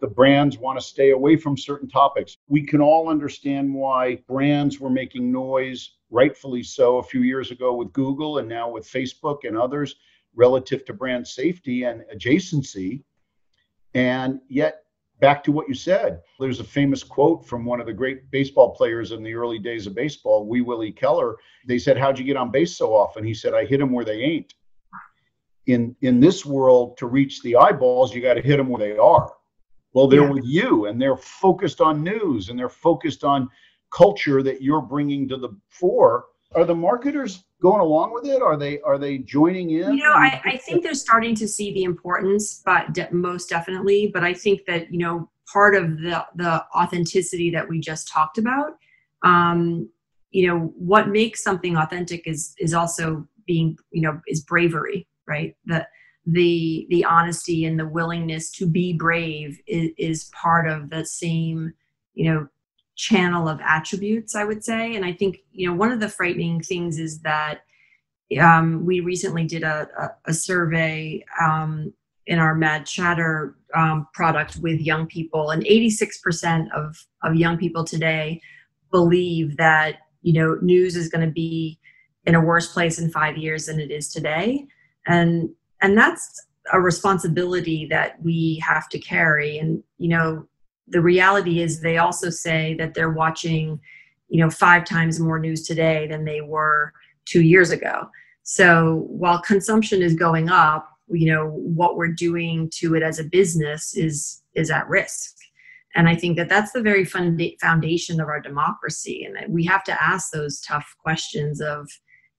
the 0.01 0.09
brands 0.09 0.59
want 0.59 0.79
to 0.79 0.85
stay 0.85 1.11
away 1.11 1.37
from 1.37 1.57
certain 1.57 1.89
topics. 1.89 2.37
We 2.49 2.67
can 2.67 2.81
all 2.81 3.09
understand 3.09 3.73
why 3.73 4.17
brands 4.29 4.81
were 4.81 4.91
making 4.91 5.31
noise, 5.31 5.93
rightfully 6.11 6.65
so, 6.65 6.99
a 6.99 7.03
few 7.03 7.23
years 7.23 7.53
ago 7.53 7.75
with 7.75 7.93
Google 7.93 8.39
and 8.39 8.49
now 8.49 8.69
with 8.69 8.85
Facebook 8.85 9.39
and 9.45 9.57
others 9.57 9.95
relative 10.35 10.85
to 10.87 10.93
brand 10.93 11.27
safety 11.27 11.85
and 11.85 12.03
adjacency. 12.13 13.05
And 13.95 14.41
yet, 14.49 14.83
back 15.23 15.45
to 15.45 15.53
what 15.53 15.69
you 15.69 15.75
said, 15.75 16.21
there's 16.41 16.59
a 16.59 16.65
famous 16.65 17.05
quote 17.05 17.47
from 17.47 17.65
one 17.65 17.81
of 17.81 17.87
the 17.87 17.93
great 17.93 18.29
baseball 18.33 18.75
players 18.75 19.13
in 19.13 19.23
the 19.23 19.33
early 19.33 19.61
days 19.61 19.87
of 19.87 19.95
baseball, 19.95 20.47
Wee 20.47 20.63
Willie 20.63 20.91
Keeler. 20.91 21.37
They 21.67 21.79
said, 21.79 21.97
How'd 21.97 22.19
you 22.19 22.25
get 22.25 22.37
on 22.37 22.51
base 22.51 22.77
so 22.77 22.93
often? 22.93 23.25
He 23.25 23.33
said, 23.33 23.55
I 23.55 23.65
hit 23.65 23.79
them 23.79 23.93
where 23.93 24.05
they 24.05 24.21
ain't. 24.21 24.53
In, 25.67 25.95
in 26.01 26.19
this 26.19 26.45
world, 26.45 26.97
to 26.99 27.07
reach 27.07 27.41
the 27.43 27.55
eyeballs, 27.55 28.13
you 28.13 28.21
got 28.21 28.35
to 28.35 28.43
hit 28.43 28.57
them 28.57 28.69
where 28.69 28.81
they 28.81 28.99
are. 28.99 29.33
Well, 29.93 30.09
they're 30.09 30.25
yeah. 30.25 30.31
with 30.31 30.45
you 30.45 30.87
and 30.87 31.01
they're 31.01 31.17
focused 31.17 31.81
on 31.81 32.03
news 32.03 32.49
and 32.49 32.59
they're 32.59 32.69
focused 32.69 33.23
on 33.23 33.49
culture 33.93 34.43
that 34.43 34.61
you're 34.61 34.83
bringing 34.83 35.29
to 35.29 35.37
the 35.37 35.51
fore. 35.69 36.25
Are 36.57 36.65
the 36.65 36.75
marketers 36.75 37.45
going 37.63 37.81
along 37.81 38.13
with 38.13 38.27
it? 38.27 38.43
Are 38.43 38.57
they 38.57 38.81
are 38.81 38.99
they 38.99 39.19
joining 39.19 39.71
in? 39.71 39.95
You 39.95 40.03
know, 40.03 40.13
I, 40.13 40.43
I 40.45 40.57
think 40.59 40.83
they're 40.83 40.95
starting 40.95 41.35
to 41.37 41.47
see 41.49 41.73
the 41.73 41.85
importance, 41.85 42.61
but 42.65 42.93
de- 42.93 43.09
most 43.13 43.49
definitely. 43.49 44.11
But 44.13 44.25
I 44.25 44.35
think 44.35 44.67
that 44.67 44.93
you 44.93 44.99
know 44.99 45.31
part 45.51 45.75
of 45.77 45.99
the 45.99 46.27
the 46.35 46.65
authenticity 46.75 47.51
that 47.53 47.67
we 47.67 47.81
just 47.81 48.09
talked 48.09 48.37
about. 48.37 48.77
Um, 49.23 49.89
you 50.33 50.49
know, 50.49 50.73
what 50.77 51.09
makes 51.09 51.43
something 51.43 51.77
authentic 51.77 52.27
is 52.27 52.55
is 52.59 52.75
also 52.75 53.27
being 53.47 53.79
you 53.93 54.03
know 54.03 54.21
is 54.27 54.41
bravery, 54.41 55.07
right? 55.27 55.57
That 55.67 55.89
the 56.27 56.87
the 56.91 57.05
honesty 57.05 57.65
and 57.65 57.79
the 57.79 57.87
willingness 57.87 58.51
to 58.53 58.67
be 58.67 58.93
brave 58.93 59.61
is, 59.67 59.91
is 59.99 60.31
part 60.41 60.69
of 60.69 60.91
the 60.91 61.05
same 61.05 61.73
you 62.15 62.33
know 62.33 62.49
channel 63.03 63.49
of 63.49 63.61
attributes, 63.61 64.37
I 64.37 64.45
would 64.45 64.65
say. 64.65 64.95
And 64.95 65.05
I 65.05 65.13
think, 65.13 65.39
you 65.51 65.67
know, 65.67 65.75
one 65.75 65.91
of 65.91 65.99
the 65.99 66.09
frightening 66.09 66.61
things 66.61 67.01
is 67.01 67.21
that 67.23 67.65
um, 68.41 68.87
we 68.87 69.01
recently 69.01 69.45
did 69.45 69.65
a, 69.65 69.89
a, 69.99 70.31
a 70.31 70.33
survey 70.33 71.25
um, 71.43 71.93
in 72.29 72.39
our 72.39 72.55
Mad 72.55 72.87
Chatter 72.87 73.57
um, 73.75 74.07
product 74.15 74.59
with 74.59 74.81
young 74.81 75.09
people, 75.09 75.51
and 75.51 75.65
86% 75.65 76.69
of, 76.73 77.05
of 77.25 77.35
young 77.35 77.59
people 77.59 77.85
today 77.85 78.41
believe 78.93 79.57
that, 79.57 79.97
you 80.23 80.33
know, 80.33 80.57
news 80.63 80.95
is 80.95 81.09
going 81.09 81.27
to 81.27 81.33
be 81.33 81.81
in 82.25 82.37
a 82.37 82.41
worse 82.41 82.73
place 82.73 83.01
in 83.01 83.11
five 83.11 83.37
years 83.37 83.67
than 83.67 83.81
it 83.81 83.91
is 83.91 84.13
today. 84.13 84.65
And, 85.09 85.51
and 85.81 85.99
that's 85.99 86.41
a 86.73 86.81
responsibility 86.81 87.87
that 87.91 88.23
we 88.23 88.63
have 88.65 88.89
to 88.91 88.99
carry. 89.01 89.59
And, 89.59 89.83
you 89.99 90.11
know, 90.11 90.47
the 90.93 91.01
reality 91.01 91.61
is 91.61 91.81
they 91.81 91.99
also 91.99 92.31
say 92.31 92.75
that 92.75 92.95
they're 92.95 93.11
watching 93.11 93.81
you 94.29 94.41
know 94.41 94.51
five 94.51 94.85
times 94.85 95.21
more 95.21 95.39
news 95.39 95.67
today 95.67 96.07
than 96.07 96.25
they 96.25 96.41
were 96.41 96.93
two 97.25 97.43
years 97.43 97.71
ago. 97.71 98.09
So 98.45 99.07
while 99.09 99.41
consumption 99.41 100.03
is 100.03 100.15
going 100.15 100.49
up 100.49 100.89
you 101.13 101.33
know 101.33 101.49
what 101.49 101.97
we're 101.97 102.09
doing 102.09 102.71
to 102.75 102.95
it 102.95 103.03
as 103.03 103.19
a 103.19 103.25
business 103.25 103.95
is 103.97 104.43
is 104.55 104.71
at 104.71 104.89
risk. 104.89 105.37
And 105.95 106.09
i 106.09 106.17
think 106.17 106.37
that 106.37 106.49
that's 106.49 106.73
the 106.73 106.83
very 106.83 107.05
foundation 107.05 108.21
of 108.21 108.29
our 108.29 108.41
democracy. 108.41 109.25
And 109.25 109.53
we 109.53 109.65
have 109.67 109.85
to 109.85 110.03
ask 110.03 110.31
those 110.31 110.61
tough 110.61 110.95
questions 111.03 111.61
of 111.61 111.91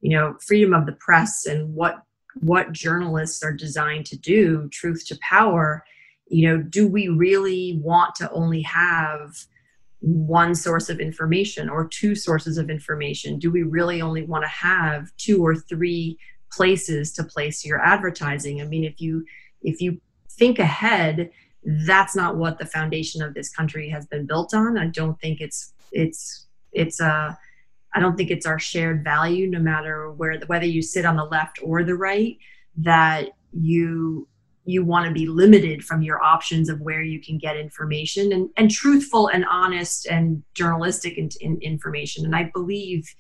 you 0.02 0.16
know 0.16 0.36
freedom 0.46 0.74
of 0.74 0.86
the 0.86 0.94
press 0.94 1.46
and 1.46 1.74
what 1.74 2.02
what 2.40 2.72
journalists 2.72 3.44
are 3.44 3.54
designed 3.54 4.08
to 4.08 4.18
do 4.18 4.68
truth 4.70 5.06
to 5.08 5.18
power 5.22 5.84
you 6.28 6.48
know 6.48 6.62
do 6.62 6.88
we 6.88 7.08
really 7.08 7.80
want 7.84 8.16
to 8.16 8.32
only 8.32 8.62
have 8.62 9.36
one 10.00 10.54
source 10.54 10.90
of 10.90 11.00
information 11.00 11.70
or 11.70 11.88
two 11.88 12.14
sources 12.14 12.58
of 12.58 12.70
information? 12.70 13.40
Do 13.40 13.50
we 13.50 13.64
really 13.64 14.02
only 14.02 14.24
want 14.24 14.44
to 14.44 14.50
have 14.50 15.16
two 15.18 15.46
or 15.46 15.56
three 15.56 16.18
places 16.52 17.14
to 17.14 17.24
place 17.24 17.64
your 17.64 17.80
advertising? 17.80 18.62
I 18.62 18.66
mean 18.66 18.84
if 18.84 19.00
you 19.00 19.26
if 19.62 19.82
you 19.82 20.02
think 20.30 20.60
ahead 20.60 21.30
that's 21.88 22.16
not 22.16 22.36
what 22.36 22.60
the 22.60 22.66
foundation 22.66 23.22
of 23.22 23.34
this 23.34 23.50
country 23.50 23.90
has 23.90 24.06
been 24.06 24.26
built 24.26 24.54
on. 24.54 24.78
I 24.78 24.88
don't 24.88 25.20
think 25.22 25.40
it's 25.40 25.74
it's 25.92 26.48
it's 26.72 27.00
a 27.00 27.38
i 27.94 28.00
don't 28.00 28.18
think 28.18 28.32
it's 28.32 28.46
our 28.46 28.60
shared 28.60 29.04
value 29.04 29.48
no 29.48 29.60
matter 29.60 30.12
where 30.12 30.40
whether 30.48 30.66
you 30.66 30.82
sit 30.82 31.06
on 31.06 31.16
the 31.16 31.24
left 31.26 31.60
or 31.64 31.84
the 31.84 31.96
right 31.96 32.38
that 32.76 33.30
you 33.52 34.28
you 34.66 34.84
want 34.84 35.06
to 35.06 35.12
be 35.12 35.28
limited 35.28 35.84
from 35.84 36.02
your 36.02 36.22
options 36.24 36.70
of 36.70 36.80
where 36.80 37.02
you 37.02 37.20
can 37.20 37.38
get 37.38 37.58
information 37.58 38.32
and, 38.32 38.50
and 38.56 38.72
truthful 38.72 39.28
and 39.28 39.46
honest 39.46 40.08
and 40.08 40.42
journalistic 40.54 41.18
in, 41.18 41.30
in 41.42 41.60
information. 41.62 42.26
And 42.26 42.36
I 42.36 42.50
believe, 42.54 43.14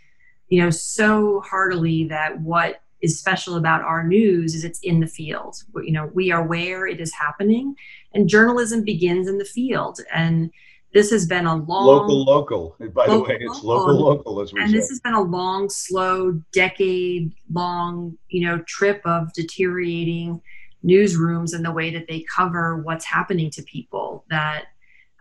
you 0.47 0.61
know, 0.61 0.69
so 0.69 1.41
heartily 1.41 2.05
that 2.05 2.39
what 2.39 2.81
is 3.01 3.19
special 3.19 3.57
about 3.57 3.81
our 3.81 4.07
news 4.07 4.55
is 4.55 4.63
it's 4.63 4.79
in 4.79 5.01
the 5.01 5.07
field. 5.07 5.57
You 5.75 5.91
know, 5.91 6.09
we 6.13 6.31
are 6.31 6.43
where 6.43 6.87
it 6.87 7.01
is 7.01 7.13
happening, 7.13 7.75
and 8.13 8.29
journalism 8.29 8.85
begins 8.85 9.27
in 9.27 9.37
the 9.37 9.45
field. 9.45 9.99
And 10.13 10.49
this 10.93 11.11
has 11.11 11.25
been 11.25 11.45
a 11.45 11.55
long 11.55 11.85
local 11.87 12.23
local. 12.23 12.75
by 12.93 13.07
local, 13.07 13.25
the 13.25 13.29
way, 13.29 13.37
it's 13.41 13.63
local 13.63 13.99
local, 13.99 14.39
as 14.39 14.53
we 14.53 14.61
and 14.61 14.71
say. 14.71 14.77
this 14.77 14.87
has 14.87 15.01
been 15.01 15.15
a 15.15 15.21
long, 15.21 15.69
slow, 15.69 16.41
decade 16.53 17.33
long, 17.51 18.17
you 18.29 18.47
know, 18.47 18.59
trip 18.59 19.01
of 19.03 19.33
deteriorating 19.33 20.41
newsrooms 20.85 21.53
and 21.53 21.63
the 21.63 21.71
way 21.71 21.89
that 21.91 22.07
they 22.07 22.25
cover 22.35 22.77
what's 22.77 23.05
happening 23.05 23.49
to 23.49 23.61
people 23.63 24.25
that 24.29 24.65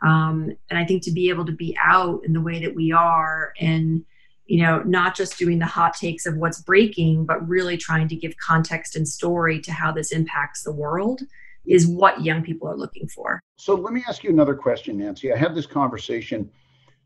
um, 0.03 0.55
and 0.71 0.79
i 0.79 0.85
think 0.85 1.03
to 1.03 1.13
be 1.13 1.29
able 1.29 1.45
to 1.45 1.53
be 1.53 1.77
out 1.83 2.25
in 2.25 2.33
the 2.33 2.41
way 2.41 2.61
that 2.61 2.75
we 2.75 2.93
are 2.93 3.53
and 3.61 4.05
you 4.47 4.63
know 4.63 4.83
not 4.83 5.15
just 5.15 5.39
doing 5.39 5.59
the 5.59 5.67
hot 5.67 5.95
takes 5.95 6.27
of 6.27 6.37
what's 6.37 6.61
breaking 6.63 7.25
but 7.25 7.47
really 7.49 7.77
trying 7.77 8.09
to 8.09 8.17
give 8.17 8.35
context 8.39 8.97
and 8.97 9.07
story 9.07 9.61
to 9.61 9.73
how 9.73 9.93
this 9.93 10.13
impacts 10.13 10.63
the 10.63 10.73
world 10.73 11.23
is 11.67 11.87
what 11.87 12.23
young 12.23 12.43
people 12.43 12.69
are 12.69 12.77
looking 12.77 13.09
for. 13.09 13.41
So 13.57 13.75
let 13.75 13.93
me 13.93 14.05
ask 14.09 14.25
you 14.25 14.31
another 14.31 14.55
question 14.55 14.99
nancy. 14.99 15.33
I 15.33 15.37
had 15.37 15.55
this 15.55 15.67
conversation 15.67 16.51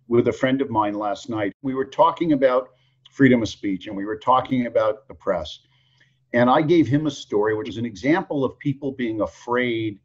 with 0.08 0.28
a 0.28 0.32
friend 0.32 0.62
of 0.62 0.70
mine 0.70 0.94
last 0.94 1.28
night. 1.28 1.52
We 1.62 1.74
were 1.74 1.84
talking 1.84 2.32
about 2.32 2.70
freedom 3.12 3.42
of 3.42 3.48
speech 3.48 3.86
and 3.86 3.96
we 3.96 4.04
were 4.04 4.18
talking 4.18 4.66
about 4.66 5.08
the 5.08 5.14
press 5.14 5.60
and 6.32 6.50
I 6.50 6.62
gave 6.62 6.86
him 6.86 7.06
a 7.06 7.10
story, 7.10 7.54
which 7.54 7.68
is 7.68 7.78
an 7.78 7.86
example 7.86 8.44
of 8.44 8.58
people 8.58 8.92
being 8.92 9.20
afraid, 9.20 9.98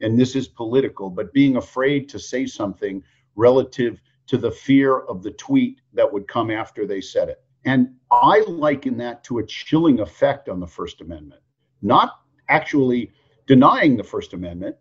and 0.00 0.18
this 0.18 0.34
is 0.34 0.48
political, 0.48 1.10
but 1.10 1.32
being 1.32 1.56
afraid 1.56 2.08
to 2.10 2.18
say 2.18 2.46
something 2.46 3.02
relative 3.36 4.00
to 4.26 4.36
the 4.36 4.50
fear 4.50 5.00
of 5.00 5.22
the 5.22 5.30
tweet 5.32 5.80
that 5.92 6.12
would 6.12 6.28
come 6.28 6.50
after 6.50 6.86
they 6.86 7.00
said 7.00 7.28
it. 7.28 7.42
And 7.64 7.94
I 8.10 8.40
liken 8.48 8.96
that 8.98 9.22
to 9.24 9.38
a 9.38 9.46
chilling 9.46 10.00
effect 10.00 10.48
on 10.48 10.58
the 10.58 10.66
First 10.66 11.00
Amendment, 11.00 11.42
not 11.80 12.20
actually 12.48 13.12
denying 13.46 13.96
the 13.96 14.04
First 14.04 14.32
Amendment, 14.32 14.76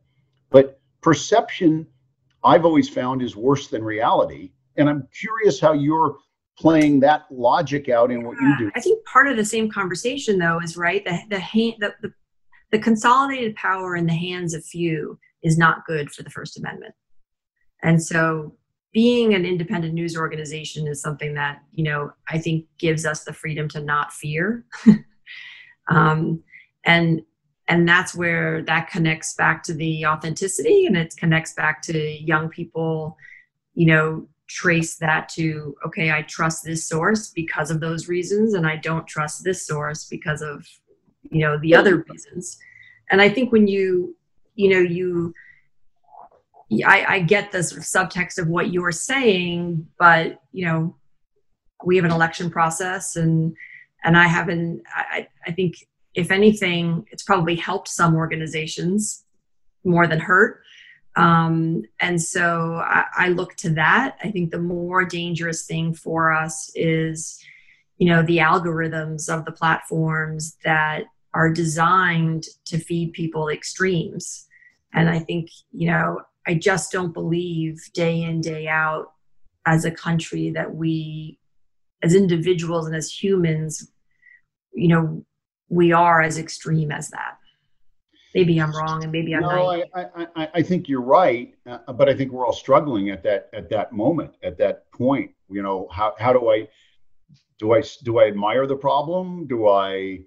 but 0.50 0.80
perception 1.02 1.88
I've 2.44 2.66
always 2.66 2.90
found 2.90 3.22
is 3.22 3.36
worse 3.36 3.68
than 3.68 3.84
reality. 3.84 4.52
And 4.78 4.90
I'm 4.90 5.08
curious 5.14 5.60
how 5.60 5.74
your 5.74 6.18
playing 6.58 7.00
that 7.00 7.26
logic 7.32 7.90
out 7.90 8.12
in 8.12 8.24
what 8.24 8.38
you 8.40 8.56
do. 8.58 8.72
I 8.76 8.82
think 8.82 9.04
part 9.06 9.28
of 9.28 9.38
the 9.38 9.46
same 9.46 9.70
conversation 9.70 10.38
though 10.38 10.60
is 10.60 10.78
right 10.78 11.04
the 11.04 11.20
the 11.30 11.40
hand 11.40 11.76
the, 11.80 11.94
the 12.02 12.14
the 12.72 12.80
consolidated 12.80 13.56
power 13.56 13.96
in 13.96 14.06
the 14.06 14.14
hands 14.14 14.54
of 14.54 14.66
few 14.66 15.20
is 15.44 15.58
not 15.58 15.86
good 15.86 16.12
for 16.12 16.24
the 16.24 16.30
First 16.30 16.58
Amendment. 16.58 16.94
And 17.84 18.02
so 18.02 18.56
being 18.94 19.34
an 19.34 19.46
independent 19.46 19.94
news 19.94 20.18
organization 20.18 20.88
is 20.88 21.02
something 21.02 21.34
that, 21.34 21.62
you 21.72 21.84
know, 21.84 22.12
I 22.30 22.38
think 22.38 22.66
gives 22.78 23.06
us 23.06 23.24
the 23.24 23.34
freedom 23.34 23.68
to 23.70 23.82
not 23.82 24.14
fear. 24.14 24.66
um, 25.90 26.44
and 26.86 27.22
and 27.68 27.88
that's 27.88 28.14
where 28.14 28.64
that 28.64 28.90
connects 28.90 29.34
back 29.36 29.64
to 29.64 29.74
the 29.74 30.06
authenticity 30.06 30.88
and 30.88 30.98
it 30.98 31.16
connects 31.16 31.54
back 31.54 31.82
to 31.84 31.98
young 32.22 32.50
people, 32.50 33.16
you 33.76 33.86
know, 33.86 34.28
trace 34.54 34.96
that 34.96 35.30
to 35.30 35.76
okay 35.86 36.12
i 36.12 36.22
trust 36.24 36.64
this 36.64 36.88
source 36.88 37.30
because 37.30 37.72
of 37.72 37.80
those 37.80 38.08
reasons 38.08 38.54
and 38.54 38.68
i 38.68 38.76
don't 38.76 39.08
trust 39.08 39.44
this 39.44 39.66
source 39.66 40.06
because 40.06 40.42
of 40.42 40.66
you 41.30 41.42
know 41.42 41.58
the 41.60 41.76
other 41.76 42.06
reasons. 42.10 42.58
And 43.10 43.22
i 43.22 43.30
think 43.30 43.52
when 43.52 43.68
you 43.68 44.16
you 44.56 44.70
know 44.70 44.80
you 44.80 45.34
I, 46.86 47.06
I 47.16 47.20
get 47.20 47.52
the 47.52 47.64
sort 47.64 47.80
of 47.80 47.86
subtext 47.86 48.38
of 48.38 48.48
what 48.48 48.72
you're 48.72 48.92
saying 48.92 49.88
but 50.00 50.42
you 50.52 50.66
know 50.66 50.96
we 51.84 51.96
have 51.98 52.06
an 52.06 52.12
election 52.12 52.50
process 52.50 53.16
and 53.16 53.56
and 54.04 54.18
i 54.18 54.28
haven't 54.28 54.84
i 54.94 55.28
i 55.46 55.52
think 55.52 55.76
if 56.14 56.32
anything 56.32 57.06
it's 57.12 57.24
probably 57.24 57.56
helped 57.56 57.90
some 57.90 58.16
organizations 58.16 59.26
more 59.84 60.08
than 60.08 60.20
hurt 60.20 60.62
um, 61.16 61.84
and 62.00 62.22
so 62.22 62.82
I, 62.84 63.06
I 63.16 63.28
look 63.30 63.56
to 63.58 63.70
that. 63.72 64.18
I 64.24 64.32
think 64.32 64.52
the 64.52 64.60
more 64.60 65.04
dangerous 65.04 65.66
thing 65.66 65.94
for 65.94 66.32
us 66.32 66.72
is, 66.74 67.40
you 67.98 68.08
know, 68.08 68.24
the 68.24 68.38
algorithms 68.38 69.30
of 69.30 69.46
the 69.46 69.52
platforms 69.52 70.58
that 70.64 71.06
are 71.34 71.52
designed 71.52 72.46
to 72.66 72.78
feed 72.78 73.14
people 73.14 73.50
extremes. 73.50 74.48
And 74.94 75.10
I 75.10 75.20
think, 75.20 75.50
you 75.72 75.88
know, 75.90 76.22
I 76.48 76.56
just 76.56 76.92
don't 76.92 77.14
believe 77.14 77.80
day 77.94 78.22
in, 78.22 78.42
day 78.42 78.68
out 78.68 79.14
as 79.66 79.86
a 79.86 79.92
country 79.92 80.52
that 80.52 80.74
we, 80.74 81.40
as 82.04 82.16
individuals 82.16 82.88
and 82.88 82.96
as 82.96 83.12
humans, 83.12 83.92
you 84.74 84.88
know, 84.88 85.26
we 85.70 85.92
are 85.92 86.22
as 86.22 86.38
extreme 86.38 86.92
as 86.92 87.10
that 87.10 87.38
maybe 88.34 88.60
I'm 88.62 88.76
wrong 88.76 89.04
and 89.04 89.12
maybe 89.12 89.36
I'm 89.36 89.42
no, 89.42 89.50
I, 89.50 89.84
I, 90.36 90.50
I, 90.56 90.62
think 90.62 90.88
you're 90.88 91.02
right, 91.02 91.54
uh, 91.66 91.94
but 91.94 92.10
I 92.10 92.16
think 92.16 92.32
we're 92.32 92.46
all 92.46 92.54
struggling 92.54 93.10
at 93.10 93.24
that 93.24 93.50
at 93.54 93.70
that 93.70 93.92
moment, 93.92 94.34
at 94.44 94.58
that 94.60 94.92
point. 94.92 95.32
You 95.50 95.62
know, 95.62 95.88
how 95.92 96.16
how 96.20 96.34
do 96.34 96.50
I 96.50 96.68
do 97.60 97.74
I 97.74 97.84
do 98.04 98.20
I 98.20 98.28
admire 98.28 98.66
the 98.68 98.76
problem? 98.76 99.48
Do 99.48 99.68
I 99.68 100.22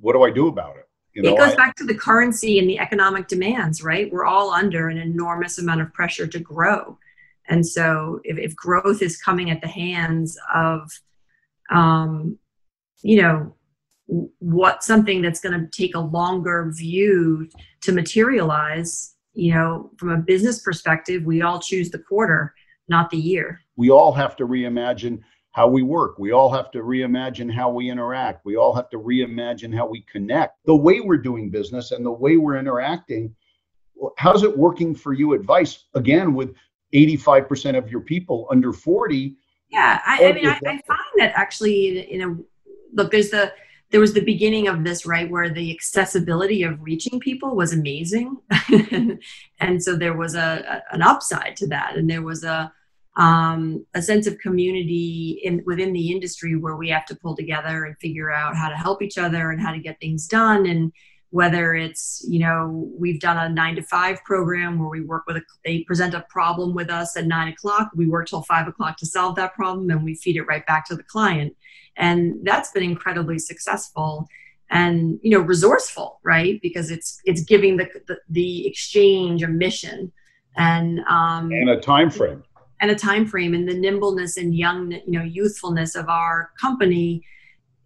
what 0.00 0.12
do 0.12 0.22
I 0.22 0.30
do 0.30 0.48
about 0.48 0.76
it? 0.76 0.88
You 1.14 1.22
know, 1.22 1.34
it 1.34 1.38
goes 1.38 1.52
I, 1.52 1.56
back 1.56 1.76
to 1.76 1.84
the 1.84 1.94
currency 1.94 2.58
and 2.58 2.68
the 2.68 2.78
economic 2.78 3.28
demands, 3.28 3.82
right? 3.82 4.12
We're 4.12 4.24
all 4.24 4.50
under 4.50 4.88
an 4.88 4.98
enormous 4.98 5.58
amount 5.58 5.80
of 5.80 5.92
pressure 5.92 6.26
to 6.26 6.40
grow. 6.40 6.98
And 7.48 7.64
so 7.64 8.20
if, 8.24 8.36
if 8.38 8.56
growth 8.56 9.00
is 9.00 9.16
coming 9.16 9.50
at 9.50 9.60
the 9.60 9.68
hands 9.68 10.36
of 10.52 10.90
um, 11.70 12.38
you 13.02 13.22
know 13.22 13.54
what 14.06 14.82
something 14.82 15.22
that's 15.22 15.40
going 15.40 15.58
to 15.58 15.66
take 15.68 15.94
a 15.94 16.00
longer 16.00 16.70
view 16.76 17.48
to 17.80 17.92
materialize 17.92 19.14
you 19.32 19.54
know 19.54 19.90
from 19.96 20.10
a 20.10 20.18
business 20.18 20.60
perspective 20.60 21.24
we 21.24 21.42
all 21.42 21.58
choose 21.58 21.90
the 21.90 21.98
quarter 21.98 22.54
not 22.88 23.10
the 23.10 23.16
year. 23.16 23.60
We 23.76 23.90
all 23.90 24.12
have 24.12 24.36
to 24.36 24.46
reimagine 24.46 25.20
how 25.52 25.68
we 25.68 25.82
work. 25.82 26.18
We 26.18 26.32
all 26.32 26.52
have 26.52 26.70
to 26.72 26.80
reimagine 26.80 27.50
how 27.50 27.70
we 27.70 27.88
interact. 27.88 28.44
We 28.44 28.56
all 28.56 28.74
have 28.74 28.90
to 28.90 28.98
reimagine 28.98 29.74
how 29.74 29.86
we 29.86 30.04
connect. 30.10 30.58
The 30.66 30.76
way 30.76 31.00
we're 31.00 31.16
doing 31.16 31.48
business 31.48 31.92
and 31.92 32.04
the 32.04 32.12
way 32.12 32.36
we're 32.36 32.58
interacting 32.58 33.34
how's 34.18 34.42
it 34.42 34.58
working 34.58 34.94
for 34.94 35.12
you 35.12 35.34
advice? 35.34 35.84
Again 35.94 36.34
with 36.34 36.54
85% 36.92 37.78
of 37.78 37.90
your 37.90 38.00
people 38.00 38.46
under 38.50 38.72
40 38.72 39.36
yeah 39.70 40.00
i, 40.06 40.26
I 40.26 40.32
mean 40.32 40.46
I, 40.46 40.52
I, 40.52 40.80
find 40.86 41.00
that 41.16 41.32
actually 41.34 41.88
in, 41.88 42.20
in 42.20 42.28
a 42.28 42.36
look 42.92 43.10
there's 43.10 43.30
the 43.30 43.52
there 43.94 44.00
was 44.00 44.12
the 44.12 44.24
beginning 44.24 44.66
of 44.66 44.82
this 44.82 45.06
right 45.06 45.30
where 45.30 45.48
the 45.48 45.70
accessibility 45.70 46.64
of 46.64 46.82
reaching 46.82 47.20
people 47.20 47.54
was 47.54 47.72
amazing. 47.72 48.36
And 49.60 49.80
so 49.80 49.94
there 49.94 50.16
was 50.16 50.34
a, 50.34 50.82
a, 50.90 50.94
an 50.96 51.00
upside 51.00 51.54
to 51.58 51.68
that. 51.68 51.94
And 51.94 52.10
there 52.10 52.22
was 52.22 52.42
a 52.42 52.72
um, 53.14 53.86
a 53.94 54.02
sense 54.02 54.26
of 54.26 54.36
community 54.40 55.40
in 55.44 55.62
within 55.64 55.92
the 55.92 56.10
industry 56.10 56.56
where 56.56 56.74
we 56.74 56.88
have 56.88 57.06
to 57.06 57.14
pull 57.14 57.36
together 57.36 57.84
and 57.84 57.96
figure 57.98 58.32
out 58.32 58.56
how 58.56 58.68
to 58.68 58.74
help 58.74 59.00
each 59.00 59.16
other 59.16 59.52
and 59.52 59.60
how 59.60 59.70
to 59.70 59.78
get 59.78 60.00
things 60.00 60.26
done. 60.26 60.66
And 60.66 60.92
whether 61.30 61.76
it's 61.76 62.24
you 62.28 62.40
know 62.40 62.90
we've 62.98 63.20
done 63.20 63.38
a 63.38 63.48
nine 63.48 63.76
to 63.76 63.82
five 63.82 64.22
program 64.24 64.76
where 64.76 64.88
we 64.88 65.02
work 65.02 65.24
with 65.28 65.36
a 65.36 65.42
they 65.64 65.84
present 65.84 66.14
a 66.14 66.26
problem 66.28 66.74
with 66.74 66.90
us 66.90 67.16
at 67.16 67.26
nine 67.26 67.48
o'clock 67.48 67.90
we 67.96 68.06
work 68.06 68.28
till 68.28 68.42
five 68.42 68.68
o'clock 68.68 68.96
to 68.96 69.04
solve 69.04 69.34
that 69.34 69.52
problem 69.52 69.90
and 69.90 70.04
we 70.04 70.14
feed 70.14 70.36
it 70.36 70.44
right 70.44 70.64
back 70.66 70.86
to 70.86 70.94
the 70.94 71.02
client 71.02 71.52
and 71.96 72.34
that's 72.42 72.70
been 72.72 72.82
incredibly 72.82 73.38
successful 73.38 74.26
and 74.70 75.18
you 75.22 75.30
know 75.30 75.40
resourceful 75.40 76.20
right? 76.24 76.60
Because 76.62 76.90
it's 76.90 77.20
it's 77.24 77.42
giving 77.42 77.76
the 77.76 77.88
the, 78.08 78.18
the 78.28 78.66
exchange 78.66 79.42
a 79.42 79.48
mission 79.48 80.12
and 80.56 81.00
um 81.00 81.50
and 81.50 81.70
a 81.70 81.80
time 81.80 82.10
frame 82.10 82.42
and 82.80 82.90
a 82.90 82.94
time 82.94 83.26
frame 83.26 83.54
and 83.54 83.68
the 83.68 83.74
nimbleness 83.74 84.36
and 84.36 84.54
young 84.54 84.92
you 84.92 85.18
know 85.18 85.22
youthfulness 85.22 85.94
of 85.94 86.08
our 86.08 86.50
company 86.60 87.24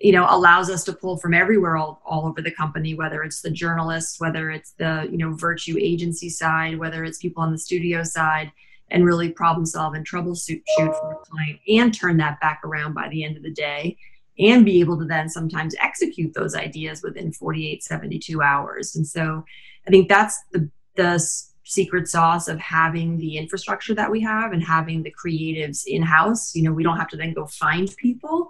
you 0.01 0.13
know 0.13 0.27
allows 0.29 0.71
us 0.71 0.85
to 0.85 0.93
pull 0.93 1.17
from 1.17 1.35
everywhere 1.35 1.77
all, 1.77 2.03
all 2.05 2.27
over 2.27 2.43
the 2.43 2.51
company 2.51 2.95
whether 2.95 3.23
it's 3.23 3.41
the 3.41 3.51
journalists 3.51 4.21
whether 4.21 4.51
it's 4.51 4.73
the 4.73 5.09
you 5.11 5.19
know 5.19 5.33
virtue 5.33 5.77
agency 5.81 6.29
side 6.29 6.79
whether 6.79 7.05
it's 7.05 7.19
people 7.19 7.43
on 7.43 7.53
the 7.53 7.59
studio 7.59 8.03
side 8.03 8.53
and 8.91 9.05
really 9.05 9.31
problem 9.31 9.67
solve 9.67 9.95
and 9.95 10.09
troubleshoot 10.09 10.63
for 10.77 11.13
a 11.13 11.17
client 11.31 11.61
and 11.69 11.95
turn 11.95 12.17
that 12.17 12.41
back 12.41 12.61
around 12.65 12.95
by 12.95 13.09
the 13.09 13.25
end 13.25 13.37
of 13.37 13.43
the 13.43 13.53
day 13.53 13.97
and 14.39 14.65
be 14.65 14.81
able 14.81 14.97
to 14.99 15.05
then 15.05 15.29
sometimes 15.29 15.75
execute 15.81 16.33
those 16.35 16.55
ideas 16.55 17.03
within 17.03 17.33
48 17.33 17.83
72 17.83 18.43
hours. 18.43 18.97
And 18.97 19.07
so 19.07 19.45
i 19.87 19.91
think 19.91 20.09
that's 20.09 20.39
the 20.53 20.69
the 20.97 21.23
secret 21.65 22.09
sauce 22.09 22.49
of 22.49 22.59
having 22.59 23.19
the 23.19 23.37
infrastructure 23.37 23.95
that 23.95 24.11
we 24.11 24.21
have 24.21 24.53
and 24.53 24.63
having 24.63 25.03
the 25.03 25.13
creatives 25.13 25.85
in 25.87 26.03
house 26.03 26.55
you 26.55 26.63
know 26.63 26.73
we 26.73 26.83
don't 26.83 26.97
have 26.97 27.09
to 27.09 27.17
then 27.17 27.35
go 27.35 27.47
find 27.47 27.95
people. 27.97 28.49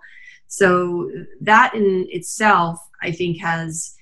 So 0.51 1.11
that 1.41 1.75
in 1.75 2.07
itself 2.11 2.79
i 3.03 3.11
think 3.13 3.39
has 3.41 3.95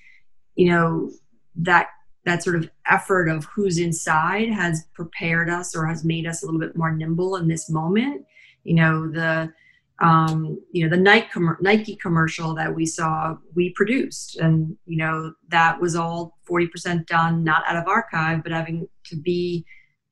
you 0.54 0.70
know 0.70 1.10
that 1.56 1.88
that 2.26 2.42
sort 2.42 2.56
of 2.56 2.68
effort 2.90 3.28
of 3.28 3.44
who's 3.44 3.78
inside 3.78 4.50
has 4.50 4.84
prepared 4.92 5.48
us 5.48 5.74
or 5.74 5.86
has 5.86 6.04
made 6.04 6.26
us 6.26 6.42
a 6.42 6.46
little 6.46 6.60
bit 6.60 6.76
more 6.76 6.90
nimble 6.90 7.36
in 7.36 7.48
this 7.48 7.70
moment. 7.70 8.26
You 8.64 8.74
know, 8.74 9.10
the 9.10 9.52
um, 10.00 10.60
you 10.72 10.84
know 10.84 10.94
the 10.94 11.00
Nike, 11.00 11.28
com- 11.32 11.56
Nike 11.60 11.96
commercial 11.96 12.54
that 12.56 12.74
we 12.74 12.84
saw, 12.84 13.36
we 13.54 13.70
produced, 13.70 14.36
and 14.36 14.76
you 14.84 14.98
know 14.98 15.32
that 15.48 15.80
was 15.80 15.96
all 15.96 16.36
forty 16.44 16.66
percent 16.66 17.06
done, 17.06 17.42
not 17.44 17.62
out 17.66 17.76
of 17.76 17.88
archive, 17.88 18.42
but 18.42 18.52
having 18.52 18.88
to 19.04 19.16
be 19.16 19.64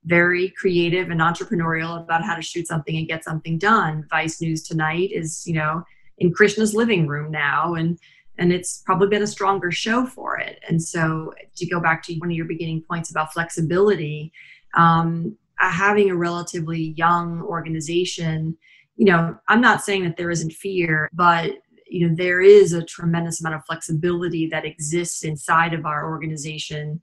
very 0.05 0.51
creative 0.51 1.11
and 1.11 1.21
entrepreneurial 1.21 2.01
about 2.03 2.25
how 2.25 2.37
to 2.37 2.43
shoot 2.43 2.67
something 2.67 2.97
and 2.97 3.09
get 3.09 3.25
something 3.25 3.59
done. 3.59 4.07
Vice 4.09 4.41
News 4.41 4.63
Tonight 4.63 5.11
is 5.13 5.47
you 5.47 5.55
know 5.55 5.83
in 6.19 6.33
Krishna's 6.33 6.75
living 6.75 7.09
room 7.09 7.31
now, 7.31 7.75
and 7.75 7.99
and 8.39 8.53
it's 8.53 8.83
probably 8.85 9.09
been 9.09 9.23
a 9.23 9.27
stronger 9.27 9.71
show 9.71 10.07
for 10.07 10.39
it. 10.39 10.59
And 10.69 10.83
so, 10.83 11.33
to 11.57 11.67
go 11.67 11.81
back 11.81 12.03
to 12.05 12.15
one 12.17 12.31
of 12.31 12.37
your 12.37 12.47
beginning 12.47 12.83
points 12.89 13.11
about 13.11 13.33
flexibility, 13.33 14.33
um, 14.77 15.37
having 15.59 16.11
a 16.11 16.17
relatively 16.17 16.95
young 16.97 17.43
organization, 17.43 18.57
you 18.97 19.07
know, 19.07 19.37
I'm 19.49 19.61
not 19.61 19.83
saying 19.83 20.05
that 20.05 20.17
there 20.17 20.31
isn't 20.31 20.53
fear, 20.53 21.09
but 21.13 21.53
you 21.87 22.09
know, 22.09 22.15
there 22.15 22.41
is 22.41 22.73
a 22.73 22.85
tremendous 22.85 23.41
amount 23.41 23.57
of 23.57 23.65
flexibility 23.67 24.49
that 24.49 24.65
exists 24.65 25.23
inside 25.23 25.75
of 25.75 25.87
our 25.87 26.09
organization 26.11 27.01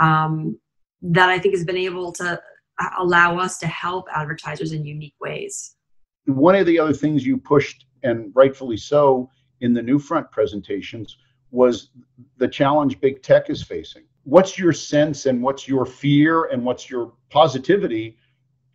um, 0.00 0.58
that 1.02 1.28
I 1.28 1.38
think 1.38 1.54
has 1.54 1.64
been 1.64 1.76
able 1.76 2.12
to 2.14 2.40
uh, 2.80 2.88
allow 2.98 3.38
us 3.38 3.58
to 3.58 3.66
help 3.66 4.06
advertisers 4.14 4.72
in 4.72 4.84
unique 4.84 5.14
ways. 5.20 5.76
One 6.26 6.56
of 6.56 6.66
the 6.66 6.78
other 6.78 6.92
things 6.92 7.24
you 7.24 7.36
pushed, 7.36 7.86
and 8.02 8.32
rightfully 8.34 8.76
so, 8.76 9.30
in 9.64 9.72
the 9.72 9.82
new 9.82 9.98
front 9.98 10.30
presentations 10.30 11.16
was 11.50 11.88
the 12.36 12.46
challenge 12.46 13.00
big 13.00 13.22
tech 13.22 13.48
is 13.48 13.62
facing. 13.62 14.04
What's 14.24 14.58
your 14.58 14.74
sense 14.74 15.24
and 15.24 15.42
what's 15.42 15.66
your 15.66 15.86
fear 15.86 16.44
and 16.44 16.62
what's 16.64 16.90
your 16.90 17.14
positivity 17.30 18.18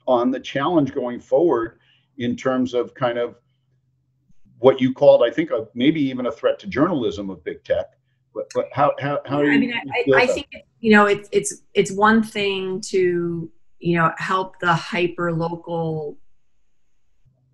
on 0.08 0.32
the 0.32 0.40
challenge 0.40 0.94
going 0.94 1.20
forward 1.20 1.78
in 2.18 2.36
terms 2.36 2.74
of 2.74 2.96
kind 2.96 3.20
of 3.20 3.36
what 4.58 4.82
you 4.82 4.92
called, 4.92 5.22
I 5.24 5.30
think, 5.30 5.52
a, 5.52 5.68
maybe 5.76 6.02
even 6.02 6.26
a 6.26 6.32
threat 6.32 6.58
to 6.60 6.68
journalism 6.68 7.30
of 7.30 7.44
big 7.44 7.64
tech. 7.64 7.86
But, 8.34 8.46
but 8.56 8.66
how 8.72 8.94
how 9.00 9.20
how? 9.26 9.42
I 9.42 9.58
mean, 9.58 9.74
I, 9.74 10.24
I 10.24 10.28
think 10.28 10.48
you 10.80 10.92
know 10.92 11.06
it's 11.06 11.30
it's 11.32 11.64
it's 11.74 11.92
one 11.92 12.24
thing 12.24 12.80
to 12.94 13.52
you 13.80 13.98
know 13.98 14.12
help 14.18 14.60
the 14.60 14.74
hyper 14.74 15.34
local 15.34 16.18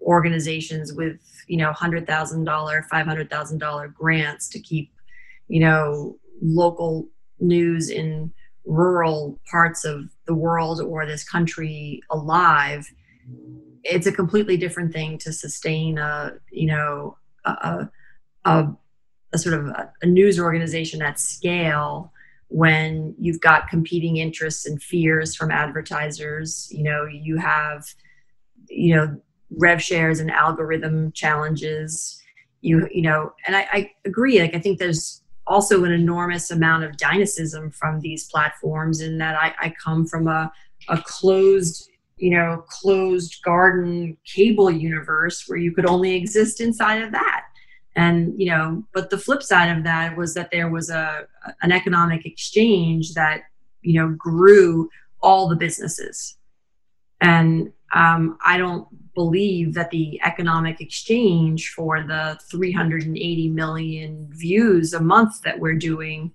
organizations 0.01 0.93
with 0.93 1.17
you 1.47 1.57
know 1.57 1.71
hundred 1.73 2.07
thousand 2.07 2.43
dollar, 2.43 2.85
five 2.89 3.05
hundred 3.05 3.29
thousand 3.29 3.59
dollar 3.59 3.87
grants 3.87 4.49
to 4.49 4.59
keep 4.59 4.91
you 5.47 5.59
know 5.59 6.17
local 6.41 7.07
news 7.39 7.89
in 7.89 8.31
rural 8.65 9.39
parts 9.49 9.85
of 9.85 10.09
the 10.25 10.33
world 10.33 10.81
or 10.81 11.05
this 11.05 11.23
country 11.23 12.01
alive 12.09 12.89
it's 13.85 14.07
a 14.07 14.11
completely 14.11 14.57
different 14.57 14.91
thing 14.91 15.17
to 15.19 15.31
sustain 15.31 15.97
a 15.97 16.33
you 16.51 16.67
know 16.67 17.17
a, 17.45 17.87
a, 18.45 18.67
a 19.33 19.37
sort 19.37 19.55
of 19.55 19.67
a, 19.67 19.93
a, 20.01 20.05
news 20.05 20.39
organization 20.39 21.01
at 21.01 21.19
scale 21.19 22.11
when 22.47 23.15
you've 23.19 23.39
got 23.41 23.69
competing 23.69 24.17
interests 24.17 24.65
and 24.65 24.81
fears 24.81 25.35
from 25.35 25.51
advertisers. 25.51 26.67
You 26.71 26.83
know 26.83 27.05
you 27.05 27.37
have 27.37 27.85
you 28.69 28.95
know 28.95 29.21
rev 29.57 29.81
shares 29.81 30.19
and 30.19 30.31
algorithm 30.31 31.11
challenges. 31.11 32.21
You 32.61 32.87
you 32.91 33.01
know 33.01 33.33
and 33.45 33.55
I, 33.55 33.67
I 33.71 33.91
agree 34.05 34.39
like 34.39 34.55
i 34.55 34.59
think 34.59 34.79
there's 34.79 35.21
also 35.47 35.83
an 35.83 35.91
enormous 35.91 36.51
amount 36.51 36.83
of 36.83 36.97
dynamism 36.97 37.71
from 37.71 37.99
these 37.99 38.25
platforms 38.25 39.01
in 39.01 39.17
that 39.19 39.35
I, 39.35 39.53
I 39.59 39.73
come 39.83 40.05
from 40.05 40.27
a, 40.27 40.51
a 40.89 40.97
closed 40.97 41.89
you 42.17 42.31
know 42.31 42.63
closed 42.69 43.41
garden 43.43 44.17
cable 44.25 44.71
universe 44.71 45.43
where 45.47 45.57
you 45.57 45.73
could 45.73 45.85
only 45.85 46.15
exist 46.15 46.61
inside 46.61 47.01
of 47.01 47.11
that. 47.11 47.45
And 47.95 48.39
you 48.39 48.49
know 48.49 48.83
but 48.93 49.09
the 49.09 49.17
flip 49.17 49.43
side 49.43 49.75
of 49.77 49.83
that 49.83 50.17
was 50.17 50.33
that 50.33 50.51
there 50.51 50.69
was 50.69 50.89
a 50.89 51.27
an 51.61 51.71
economic 51.71 52.25
exchange 52.25 53.13
that 53.13 53.43
you 53.81 53.99
know 53.99 54.15
grew 54.17 54.89
all 55.21 55.47
the 55.47 55.55
businesses. 55.55 56.37
And 57.21 57.71
um, 57.93 58.37
i 58.45 58.57
don't 58.57 58.87
believe 59.13 59.73
that 59.73 59.89
the 59.91 60.19
economic 60.23 60.81
exchange 60.81 61.69
for 61.69 62.03
the 62.03 62.37
380 62.49 63.49
million 63.49 64.29
views 64.31 64.93
a 64.93 64.99
month 64.99 65.41
that 65.41 65.57
we're 65.57 65.75
doing 65.75 66.31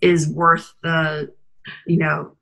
is 0.00 0.28
worth 0.28 0.74
the 0.82 1.32
you 1.86 1.98
know 1.98 2.36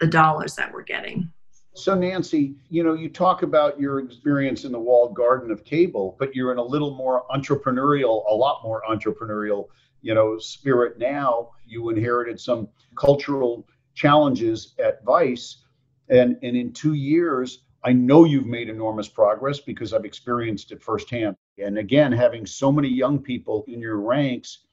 the 0.00 0.06
dollars 0.06 0.54
that 0.54 0.72
we're 0.72 0.82
getting. 0.82 1.30
So 1.74 1.94
nancy 1.94 2.54
you 2.70 2.82
know 2.82 2.94
you 2.94 3.10
talk 3.10 3.42
about 3.42 3.78
your 3.78 3.98
experience 3.98 4.64
in 4.64 4.72
the 4.72 4.80
walled 4.80 5.14
garden 5.14 5.50
of 5.50 5.64
cable 5.64 6.16
but 6.18 6.34
you're 6.34 6.52
in 6.52 6.58
a 6.58 6.64
little 6.64 6.94
more 6.94 7.24
entrepreneurial 7.30 8.24
a 8.30 8.34
lot 8.34 8.62
more 8.64 8.82
entrepreneurial 8.88 9.66
you 10.00 10.14
know 10.14 10.38
spirit 10.38 10.98
now. 10.98 11.50
You 11.66 11.90
inherited 11.90 12.40
some 12.40 12.68
cultural 12.96 13.66
challenges 13.94 14.74
at 14.78 15.04
vice 15.04 15.64
and 16.08 16.36
and 16.42 16.56
in 16.56 16.72
two 16.72 16.94
years 16.94 17.64
I 17.84 17.92
know 17.92 18.24
you've 18.24 18.46
made 18.46 18.68
enormous 18.68 19.08
progress 19.08 19.60
because 19.60 19.92
I've 19.92 20.04
experienced 20.04 20.72
it 20.72 20.82
firsthand. 20.82 21.36
And 21.58 21.78
again, 21.78 22.10
having 22.10 22.44
so 22.44 22.72
many 22.72 22.88
young 22.88 23.20
people 23.20 23.64
in 23.68 23.80
your 23.80 24.00
ranks, 24.00 24.66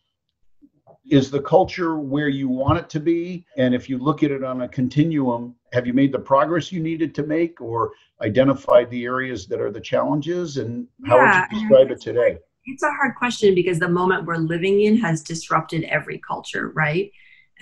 is 1.10 1.30
the 1.30 1.42
culture 1.42 1.98
where 1.98 2.30
you 2.30 2.48
want 2.48 2.80
it 2.80 2.90
to 2.90 3.00
be? 3.00 3.46
And 3.58 3.76
if 3.76 3.90
you 3.90 3.98
look 3.98 4.24
at 4.24 4.32
it 4.32 4.44
on 4.44 4.62
a 4.62 4.70
continuum, 4.70 5.56
have 5.74 5.86
you 5.86 5.94
made 5.94 6.12
the 6.12 6.20
progress 6.20 6.72
you 6.72 6.82
needed 6.82 7.14
to 7.16 7.24
make 7.24 7.62
or 7.62 7.92
identified 8.22 8.90
the 8.90 9.04
areas 9.06 9.48
that 9.48 9.60
are 9.60 9.72
the 9.72 9.82
challenges? 9.82 10.58
And 10.58 10.88
how 11.06 11.18
yeah, 11.18 11.42
would 11.42 11.58
you 11.58 11.70
describe 11.70 11.92
it 11.92 12.02
today? 12.02 12.38
It's 12.66 12.84
a 12.84 12.92
hard 12.92 13.16
question 13.16 13.54
because 13.54 13.80
the 13.80 13.90
moment 13.90 14.26
we're 14.26 14.38
living 14.38 14.82
in 14.82 14.98
has 14.98 15.22
disrupted 15.22 15.84
every 15.84 16.20
culture, 16.20 16.70
right? 16.70 17.12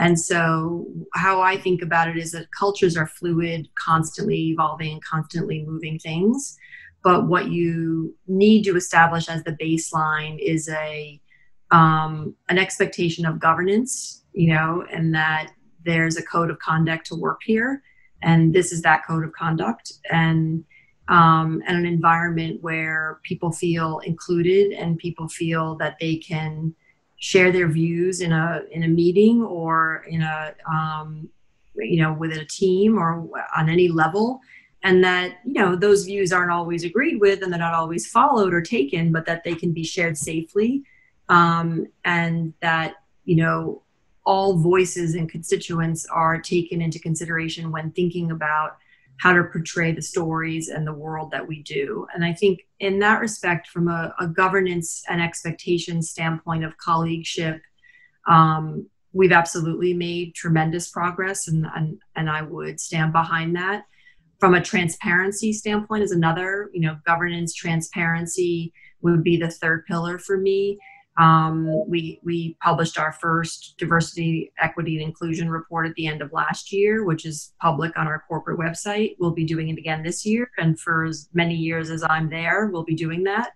And 0.02 0.20
so, 0.20 0.88
how 1.14 1.42
I 1.42 1.58
think 1.58 1.84
about 1.84 2.10
it 2.10 2.18
is 2.18 2.32
that 2.32 2.48
cultures 2.58 2.98
are 2.98 3.06
fluid, 3.06 3.70
constantly 3.76 4.50
evolving, 4.50 5.00
constantly 5.08 5.64
moving 5.64 6.00
things. 6.00 6.58
But 7.04 7.28
what 7.28 7.52
you 7.52 8.16
need 8.28 8.64
to 8.64 8.76
establish 8.76 9.30
as 9.30 9.44
the 9.44 9.52
baseline 9.52 10.40
is 10.40 10.68
a 10.70 11.22
um, 11.70 12.36
an 12.50 12.58
expectation 12.58 13.28
of 13.28 13.40
governance, 13.40 14.26
you 14.34 14.52
know, 14.52 14.84
and 14.92 15.14
that 15.14 15.52
there's 15.86 16.18
a 16.18 16.24
code 16.24 16.50
of 16.50 16.58
conduct 16.58 17.06
to 17.08 17.16
work 17.16 17.42
here, 17.46 17.84
and 18.24 18.56
this 18.56 18.72
is 18.72 18.82
that 18.82 19.06
code 19.06 19.24
of 19.24 19.34
conduct, 19.34 19.94
and 20.12 20.64
um, 21.10 21.62
and 21.68 21.78
an 21.78 21.86
environment 21.86 22.58
where 22.64 23.20
people 23.22 23.52
feel 23.52 24.00
included 24.00 24.72
and 24.72 24.98
people 24.98 25.28
feel 25.28 25.76
that 25.76 25.98
they 26.00 26.16
can 26.16 26.74
share 27.22 27.52
their 27.52 27.68
views 27.68 28.20
in 28.22 28.32
a 28.32 28.64
in 28.72 28.82
a 28.84 28.88
meeting 28.88 29.44
or 29.44 30.04
in 30.10 30.24
a 30.24 30.54
um, 30.70 31.30
you 31.76 32.02
know 32.02 32.12
within 32.14 32.40
a 32.40 32.46
team 32.46 32.98
or 32.98 33.30
on 33.56 33.70
any 33.70 33.88
level. 33.88 34.42
And 34.84 35.04
that 35.04 35.38
you 35.46 35.54
know 35.54 35.76
those 35.76 36.06
views 36.06 36.34
aren't 36.34 36.52
always 36.52 36.84
agreed 36.84 37.22
with 37.22 37.44
and 37.44 37.54
they're 37.54 37.60
not 37.60 37.76
always 37.76 38.10
followed 38.10 38.54
or 38.54 38.62
taken 38.62 39.12
but 39.12 39.28
that 39.28 39.44
they 39.44 39.54
can 39.54 39.72
be 39.72 39.84
shared 39.84 40.18
safely. 40.18 40.84
Um, 41.30 41.88
and 42.04 42.54
that 42.62 42.96
you 43.24 43.36
know 43.36 43.84
all 44.26 44.58
voices 44.58 45.14
and 45.14 45.30
constituents 45.30 46.08
are 46.08 46.42
taken 46.42 46.82
into 46.82 47.00
consideration 47.00 47.72
when 47.72 47.92
thinking 47.92 48.32
about 48.32 48.78
how 49.22 49.32
to 49.32 49.44
portray 49.44 49.92
the 49.92 50.02
stories 50.02 50.70
and 50.70 50.86
the 50.86 50.94
world 50.94 51.30
that 51.30 51.48
we 51.48 51.62
do. 51.62 52.08
And 52.16 52.26
I 52.26 52.34
think 52.34 52.62
in 52.80 52.98
that 53.00 53.22
respect, 53.22 53.68
from 53.68 53.88
a, 53.88 54.12
a 54.20 54.28
governance 54.28 55.04
and 55.08 55.22
expectation 55.22 56.02
standpoint 56.02 56.64
of 56.64 56.74
colleagueship, 56.78 57.62
um, 58.28 58.88
we've 59.14 59.32
absolutely 59.32 59.94
made 59.94 60.34
tremendous 60.34 60.90
progress, 60.90 61.48
and, 61.48 61.68
and 61.76 62.00
and 62.16 62.30
I 62.30 62.42
would 62.42 62.80
stand 62.80 63.14
behind 63.14 63.56
that. 63.56 63.84
From 64.40 64.56
a 64.56 64.62
transparency 64.62 65.54
standpoint, 65.54 66.04
is 66.04 66.12
another, 66.12 66.72
you 66.74 66.82
know, 66.82 66.98
governance 67.06 67.54
transparency 67.54 68.74
would 69.02 69.24
be 69.24 69.38
the 69.38 69.52
third 69.52 69.86
pillar 69.86 70.18
for 70.18 70.38
me. 70.38 70.80
Um, 71.22 71.88
we 71.88 72.20
we 72.24 72.58
published 72.64 72.98
our 72.98 73.12
first 73.12 73.76
diversity, 73.78 74.52
equity, 74.58 74.96
and 74.96 75.04
inclusion 75.04 75.52
report 75.52 75.86
at 75.86 75.94
the 75.94 76.08
end 76.08 76.24
of 76.24 76.34
last 76.34 76.74
year, 76.74 77.06
which 77.06 77.28
is 77.28 77.54
public 77.62 77.96
on 77.96 78.08
our 78.08 78.24
corporate 78.28 78.58
website. 78.58 79.18
We'll 79.20 79.30
be 79.30 79.46
doing 79.46 79.70
it 79.70 79.78
again 79.78 80.02
this 80.02 80.26
year, 80.26 80.50
and 80.58 80.80
for 80.80 81.04
as 81.04 81.30
many 81.32 81.54
years 81.54 81.92
as 81.92 82.04
I'm 82.04 82.28
there, 82.28 82.68
we'll 82.68 82.86
be 82.86 82.96
doing 82.96 83.24
that. 83.26 83.52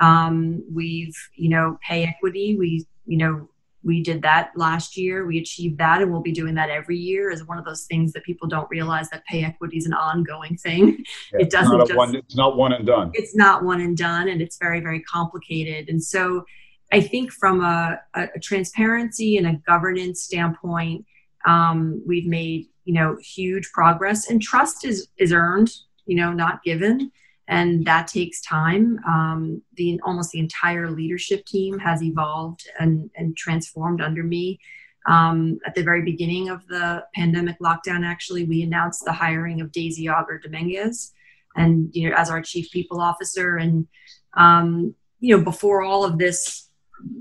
Um, 0.00 0.64
we've 0.72 1.14
you 1.36 1.50
know 1.50 1.78
pay 1.86 2.04
equity. 2.04 2.56
We 2.58 2.86
you 3.04 3.18
know 3.18 3.46
we 3.84 4.02
did 4.02 4.22
that 4.22 4.52
last 4.56 4.96
year. 4.96 5.26
We 5.26 5.38
achieved 5.38 5.76
that, 5.78 6.00
and 6.00 6.10
we'll 6.10 6.22
be 6.22 6.32
doing 6.32 6.54
that 6.54 6.70
every 6.70 6.96
year. 6.96 7.30
Is 7.30 7.46
one 7.46 7.58
of 7.58 7.66
those 7.66 7.84
things 7.84 8.14
that 8.14 8.24
people 8.24 8.48
don't 8.48 8.70
realize 8.70 9.10
that 9.10 9.22
pay 9.26 9.44
equity 9.44 9.76
is 9.76 9.84
an 9.84 9.92
ongoing 9.92 10.56
thing. 10.56 11.04
Yeah, 11.34 11.40
it 11.40 11.50
doesn't 11.50 11.78
just. 11.78 11.94
One, 11.94 12.14
it's 12.14 12.36
not 12.36 12.56
one 12.56 12.72
and 12.72 12.86
done. 12.86 13.10
It's 13.12 13.36
not 13.36 13.64
one 13.64 13.82
and 13.82 13.98
done, 13.98 14.28
and 14.28 14.40
it's 14.40 14.56
very 14.56 14.80
very 14.80 15.00
complicated. 15.02 15.90
And 15.90 16.02
so 16.02 16.46
I 16.92 17.00
think 17.00 17.32
from 17.32 17.62
a, 17.62 17.98
a 18.14 18.38
transparency 18.38 19.38
and 19.38 19.46
a 19.46 19.54
governance 19.66 20.22
standpoint, 20.22 21.06
um, 21.46 22.02
we've 22.06 22.26
made 22.26 22.68
you 22.84 22.94
know 22.94 23.16
huge 23.22 23.70
progress, 23.72 24.28
and 24.28 24.40
trust 24.40 24.84
is 24.84 25.08
is 25.16 25.32
earned, 25.32 25.70
you 26.04 26.16
know, 26.16 26.32
not 26.32 26.62
given, 26.62 27.10
and 27.48 27.84
that 27.86 28.08
takes 28.08 28.42
time. 28.42 28.98
Um, 29.08 29.62
the 29.76 29.98
almost 30.04 30.32
the 30.32 30.38
entire 30.38 30.90
leadership 30.90 31.46
team 31.46 31.78
has 31.78 32.02
evolved 32.02 32.68
and 32.78 33.10
and 33.16 33.36
transformed 33.36 34.02
under 34.02 34.22
me. 34.22 34.60
Um, 35.06 35.58
at 35.66 35.74
the 35.74 35.82
very 35.82 36.02
beginning 36.02 36.48
of 36.48 36.64
the 36.68 37.04
pandemic 37.14 37.58
lockdown, 37.58 38.04
actually, 38.04 38.44
we 38.44 38.62
announced 38.62 39.04
the 39.04 39.12
hiring 39.12 39.60
of 39.60 39.72
Daisy 39.72 40.08
Auger 40.10 40.38
Dominguez, 40.38 41.12
and 41.56 41.88
you 41.94 42.10
know, 42.10 42.16
as 42.16 42.28
our 42.28 42.42
chief 42.42 42.70
people 42.70 43.00
officer, 43.00 43.56
and 43.56 43.88
um, 44.34 44.94
you 45.20 45.34
know, 45.36 45.42
before 45.42 45.82
all 45.82 46.04
of 46.04 46.18
this 46.18 46.68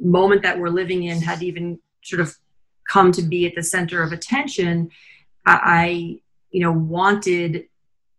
moment 0.01 0.43
that 0.43 0.59
we're 0.59 0.69
living 0.69 1.03
in 1.03 1.21
had 1.21 1.41
even 1.43 1.79
sort 2.03 2.21
of 2.21 2.35
come 2.89 3.11
to 3.13 3.21
be 3.21 3.45
at 3.45 3.55
the 3.55 3.63
center 3.63 4.03
of 4.03 4.11
attention, 4.11 4.89
I, 5.45 6.19
you 6.51 6.61
know, 6.61 6.71
wanted, 6.71 7.65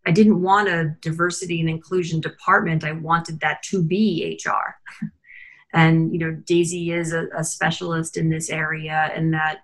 I 0.07 0.11
didn't 0.13 0.41
want 0.41 0.69
a 0.69 0.97
diversity 1.01 1.61
and 1.61 1.69
inclusion 1.69 2.21
department. 2.21 2.85
I 2.85 2.93
wanted 2.93 3.41
that 3.41 3.63
to 3.65 3.83
be 3.83 4.41
HR. 4.45 4.77
and, 5.73 6.13
you 6.13 6.19
know, 6.19 6.33
Daisy 6.33 6.93
is 6.93 7.13
a, 7.13 7.27
a 7.37 7.45
specialist 7.45 8.17
in 8.17 8.31
this 8.31 8.51
area, 8.51 9.11
and 9.15 9.33
that 9.35 9.61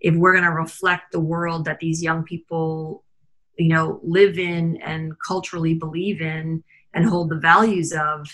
if 0.00 0.14
we're 0.14 0.32
going 0.32 0.44
to 0.44 0.50
reflect 0.50 1.12
the 1.12 1.20
world 1.20 1.64
that 1.64 1.80
these 1.80 2.02
young 2.02 2.22
people, 2.22 3.04
you 3.58 3.68
know, 3.68 4.00
live 4.02 4.38
in 4.38 4.76
and 4.82 5.12
culturally 5.26 5.74
believe 5.74 6.20
in 6.20 6.62
and 6.94 7.06
hold 7.06 7.30
the 7.30 7.38
values 7.38 7.92
of, 7.92 8.28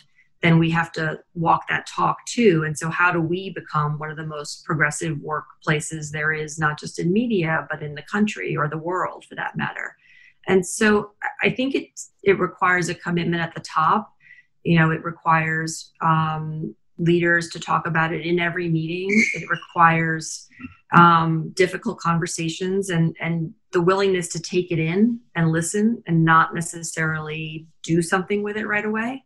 then 0.44 0.59
we 0.59 0.70
have 0.70 0.92
to 0.92 1.18
walk 1.33 1.66
that 1.70 1.87
talk 1.87 2.18
too. 2.26 2.64
And 2.66 2.78
so, 2.78 2.90
how 2.90 3.11
do 3.11 3.18
we 3.18 3.48
become 3.48 3.98
one 3.98 4.11
of 4.11 4.18
the 4.18 4.26
most 4.26 4.66
progressive 4.66 5.16
workplaces 5.16 6.11
there 6.11 6.35
is, 6.35 6.59
not 6.59 6.78
just 6.78 6.98
in 6.98 7.11
media, 7.14 7.66
but 7.70 7.83
in 7.83 7.94
the 7.94 8.02
country 8.02 8.54
or 8.54 8.68
the 8.68 8.76
world 8.76 9.24
for 9.26 9.37
that 9.37 9.57
matter? 9.57 9.96
And 10.46 10.64
so, 10.64 11.12
I 11.42 11.48
think 11.48 11.74
it 11.74 11.98
it 12.22 12.38
requires 12.38 12.90
a 12.90 12.94
commitment 12.94 13.42
at 13.42 13.54
the 13.54 13.62
top. 13.62 14.12
You 14.64 14.78
know, 14.78 14.90
it 14.90 15.02
requires 15.02 15.92
um, 16.02 16.74
leaders 16.98 17.48
to 17.50 17.59
talk 17.59 17.87
about 17.87 18.12
it 18.12 18.26
in 18.26 18.38
every 18.38 18.68
meeting. 18.68 19.09
It 19.35 19.48
requires 19.48 20.46
um, 20.94 21.52
difficult 21.54 22.00
conversations 22.00 22.90
and 22.90 23.16
and 23.18 23.54
the 23.72 23.80
willingness 23.80 24.28
to 24.28 24.40
take 24.40 24.70
it 24.70 24.78
in 24.78 25.20
and 25.35 25.52
listen 25.52 26.02
and 26.07 26.22
not 26.22 26.54
necessarily 26.54 27.66
do 27.83 28.02
something 28.02 28.42
with 28.42 28.59
it 28.59 28.66
right 28.66 28.85
away 28.85 29.24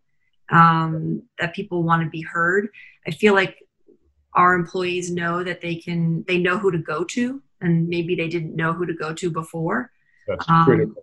um, 0.50 1.22
that 1.38 1.54
people 1.54 1.82
want 1.82 2.02
to 2.02 2.10
be 2.10 2.22
heard. 2.22 2.68
I 3.06 3.10
feel 3.10 3.34
like 3.34 3.56
our 4.34 4.54
employees 4.54 5.10
know 5.10 5.42
that 5.42 5.60
they 5.60 5.76
can 5.76 6.24
they 6.28 6.38
know 6.38 6.58
who 6.58 6.70
to 6.70 6.78
go 6.78 7.04
to 7.04 7.42
and 7.60 7.88
maybe 7.88 8.14
they 8.14 8.28
didn't 8.28 8.54
know 8.54 8.72
who 8.72 8.86
to 8.86 8.94
go 8.94 9.12
to 9.12 9.30
before. 9.30 9.90
That's 10.26 10.48
um, 10.48 10.64
critical. 10.64 11.02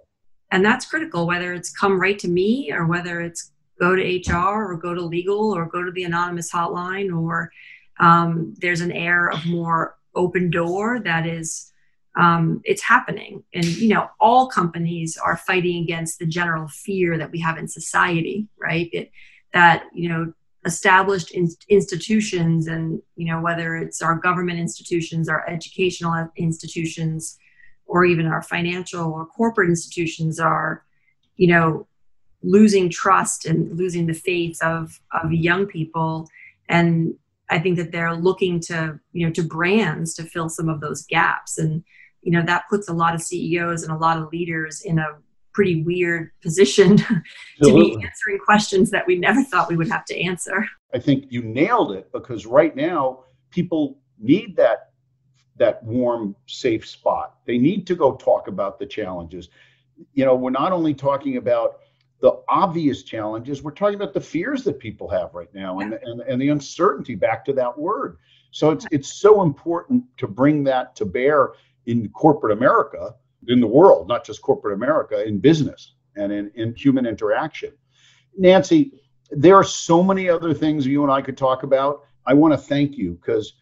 and 0.51 0.63
that's 0.63 0.85
critical 0.85 1.25
whether 1.27 1.53
it's 1.53 1.71
come 1.71 1.99
right 1.99 2.17
to 2.19 2.27
me 2.27 2.71
or 2.71 2.85
whether 2.85 3.21
it's 3.21 3.51
go 3.79 3.95
to 3.95 4.23
hr 4.31 4.71
or 4.71 4.77
go 4.77 4.93
to 4.93 5.01
legal 5.01 5.53
or 5.53 5.65
go 5.65 5.83
to 5.83 5.91
the 5.91 6.03
anonymous 6.03 6.51
hotline 6.51 7.15
or 7.15 7.51
um, 7.99 8.53
there's 8.59 8.81
an 8.81 8.91
air 8.91 9.29
of 9.29 9.45
more 9.45 9.97
open 10.13 10.49
door 10.49 10.99
that 10.99 11.25
is 11.25 11.71
um, 12.17 12.61
it's 12.63 12.81
happening. 12.81 13.43
And 13.53 13.65
you 13.65 13.89
know 13.89 14.09
all 14.19 14.47
companies 14.47 15.17
are 15.17 15.37
fighting 15.37 15.83
against 15.83 16.19
the 16.19 16.25
general 16.25 16.67
fear 16.67 17.17
that 17.17 17.31
we 17.31 17.39
have 17.39 17.57
in 17.57 17.67
society 17.67 18.47
right? 18.57 18.89
It, 18.93 19.11
that 19.55 19.85
you 19.93 20.07
know 20.07 20.31
established 20.65 21.31
in, 21.31 21.49
institutions 21.69 22.67
and 22.67 23.01
you 23.15 23.25
know 23.25 23.41
whether 23.41 23.75
it's 23.75 24.01
our 24.01 24.15
government 24.15 24.59
institutions 24.59 25.29
our 25.29 25.47
educational 25.49 26.29
institutions 26.37 27.39
or 27.87 28.05
even 28.05 28.27
our 28.27 28.41
financial 28.41 29.11
or 29.11 29.25
corporate 29.25 29.69
institutions 29.69 30.39
are 30.39 30.83
you 31.37 31.47
know 31.47 31.87
losing 32.43 32.89
trust 32.89 33.45
and 33.45 33.75
losing 33.75 34.05
the 34.05 34.13
faith 34.13 34.61
of 34.61 34.99
of 35.23 35.31
young 35.31 35.65
people. 35.65 36.27
And 36.69 37.15
i 37.49 37.59
think 37.59 37.77
that 37.77 37.91
they're 37.91 38.15
looking 38.15 38.59
to 38.59 38.99
you 39.13 39.25
know 39.25 39.33
to 39.33 39.43
brands 39.43 40.13
to 40.15 40.23
fill 40.23 40.49
some 40.49 40.69
of 40.69 40.79
those 40.81 41.05
gaps. 41.05 41.57
And 41.57 41.83
you 42.21 42.31
know 42.31 42.43
that 42.43 42.69
puts 42.69 42.89
a 42.89 42.93
lot 42.93 43.15
of 43.15 43.21
ceos 43.21 43.83
and 43.83 43.91
a 43.91 43.97
lot 43.97 44.17
of 44.17 44.31
leaders 44.31 44.81
in 44.81 44.99
a 44.99 45.07
pretty 45.55 45.81
weird 45.83 46.29
position 46.43 46.97
to 47.63 47.73
be 47.73 47.93
answering 47.93 48.37
questions 48.43 48.91
that 48.91 49.07
we 49.07 49.15
never 49.15 49.41
thought 49.43 49.69
we 49.69 49.77
would 49.77 49.89
have 49.89 50.05
to 50.05 50.21
answer. 50.21 50.65
I 50.93 50.99
think 50.99 51.25
you 51.29 51.41
nailed 51.41 51.93
it 51.93 52.11
because 52.11 52.45
right 52.45 52.75
now 52.75 53.23
people 53.49 53.97
need 54.19 54.55
that 54.57 54.89
that 55.57 55.81
warm 55.83 56.35
safe 56.47 56.85
spot. 56.85 57.37
They 57.45 57.57
need 57.57 57.87
to 57.87 57.95
go 57.95 58.15
talk 58.17 58.49
about 58.49 58.77
the 58.77 58.85
challenges. 58.85 59.47
You 60.13 60.25
know, 60.25 60.35
we're 60.35 60.49
not 60.49 60.73
only 60.73 60.93
talking 60.93 61.37
about 61.37 61.77
the 62.19 62.41
obvious 62.49 63.03
challenges, 63.03 63.63
we're 63.63 63.71
talking 63.71 63.95
about 63.95 64.13
the 64.13 64.19
fears 64.19 64.65
that 64.65 64.79
people 64.79 65.09
have 65.09 65.33
right 65.33 65.53
now 65.53 65.79
and, 65.79 65.93
and, 65.93 66.19
and 66.21 66.41
the 66.41 66.49
uncertainty 66.49 67.15
back 67.15 67.45
to 67.45 67.53
that 67.53 67.77
word. 67.77 68.17
So 68.51 68.71
it's 68.71 68.85
it's 68.91 69.13
so 69.13 69.43
important 69.43 70.03
to 70.17 70.27
bring 70.27 70.65
that 70.65 70.95
to 70.97 71.05
bear 71.05 71.53
in 71.85 72.09
corporate 72.09 72.57
America 72.57 73.15
in 73.47 73.59
the 73.59 73.67
world, 73.67 74.07
not 74.07 74.25
just 74.25 74.41
corporate 74.41 74.75
America, 74.75 75.23
in 75.25 75.39
business 75.39 75.93
and 76.15 76.31
in, 76.31 76.51
in 76.55 76.73
human 76.75 77.05
interaction. 77.05 77.71
Nancy, 78.37 78.91
there 79.31 79.55
are 79.55 79.63
so 79.63 80.03
many 80.03 80.29
other 80.29 80.53
things 80.53 80.85
you 80.85 81.03
and 81.03 81.11
I 81.11 81.21
could 81.21 81.37
talk 81.37 81.63
about. 81.63 82.03
I 82.25 82.33
want 82.33 82.53
to 82.53 82.57
thank 82.57 82.97
you 82.97 83.13
because 83.13 83.53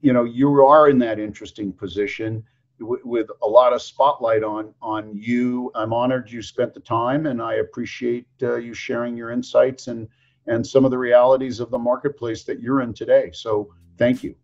you 0.00 0.12
know 0.12 0.24
you 0.24 0.64
are 0.64 0.88
in 0.88 0.98
that 1.00 1.18
interesting 1.18 1.72
position 1.72 2.44
w- 2.78 3.02
with 3.04 3.28
a 3.42 3.46
lot 3.46 3.72
of 3.72 3.82
spotlight 3.82 4.42
on 4.42 4.74
on 4.80 5.14
you. 5.14 5.70
I'm 5.74 5.92
honored 5.92 6.30
you 6.30 6.42
spent 6.42 6.74
the 6.74 6.80
time, 6.80 7.26
and 7.26 7.42
I 7.42 7.54
appreciate 7.54 8.26
uh, 8.42 8.56
you 8.56 8.74
sharing 8.74 9.16
your 9.16 9.30
insights 9.30 9.88
and 9.88 10.08
and 10.46 10.66
some 10.66 10.84
of 10.84 10.90
the 10.90 10.98
realities 10.98 11.60
of 11.60 11.70
the 11.70 11.78
marketplace 11.78 12.44
that 12.44 12.60
you're 12.60 12.82
in 12.82 12.94
today. 12.94 13.30
So 13.32 13.72
thank 13.96 14.22
you. 14.24 14.34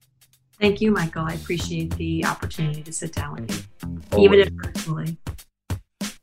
Thank 0.61 0.81
you, 0.81 0.91
Michael. 0.91 1.25
I 1.25 1.35
appreciate 1.35 1.95
the 1.97 2.25
opportunity 2.27 2.83
to 2.83 2.93
sit 2.93 3.15
down 3.15 3.35
with 3.35 3.51
you, 3.83 4.01
Always. 4.13 4.25
even 4.25 4.41
if 4.41 4.49
virtually. 4.53 5.17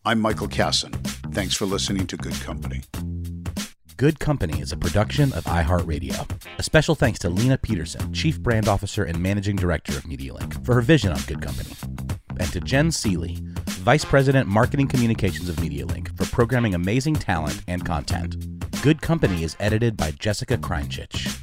I'm 0.03 0.19
Michael 0.19 0.47
Kassan. 0.47 0.93
Thanks 1.33 1.55
for 1.55 1.65
listening 1.65 2.05
to 2.07 2.17
Good 2.17 2.39
Company. 2.41 2.81
Good 3.97 4.19
Company 4.19 4.59
is 4.59 4.73
a 4.73 4.77
production 4.77 5.31
of 5.33 5.45
iHeartRadio. 5.45 6.29
A 6.59 6.63
special 6.63 6.95
thanks 6.95 7.17
to 7.19 7.29
Lena 7.29 7.57
Peterson, 7.57 8.11
Chief 8.13 8.39
Brand 8.41 8.67
Officer 8.67 9.05
and 9.05 9.17
Managing 9.19 9.55
Director 9.55 9.93
of 9.93 10.03
MediaLink, 10.03 10.65
for 10.65 10.75
her 10.75 10.81
vision 10.81 11.13
on 11.13 11.21
Good 11.27 11.41
Company. 11.41 11.73
And 12.37 12.51
to 12.51 12.59
Jen 12.59 12.91
Seeley, 12.91 13.37
Vice 13.69 14.03
President 14.03 14.49
Marketing 14.49 14.89
Communications 14.89 15.47
of 15.47 15.55
MediaLink, 15.55 16.15
for 16.17 16.25
programming 16.25 16.75
amazing 16.75 17.15
talent 17.15 17.63
and 17.69 17.85
content. 17.85 18.35
Good 18.81 19.01
Company 19.01 19.43
is 19.43 19.55
edited 19.61 19.95
by 19.95 20.11
Jessica 20.11 20.57
Kreinchich. 20.57 21.41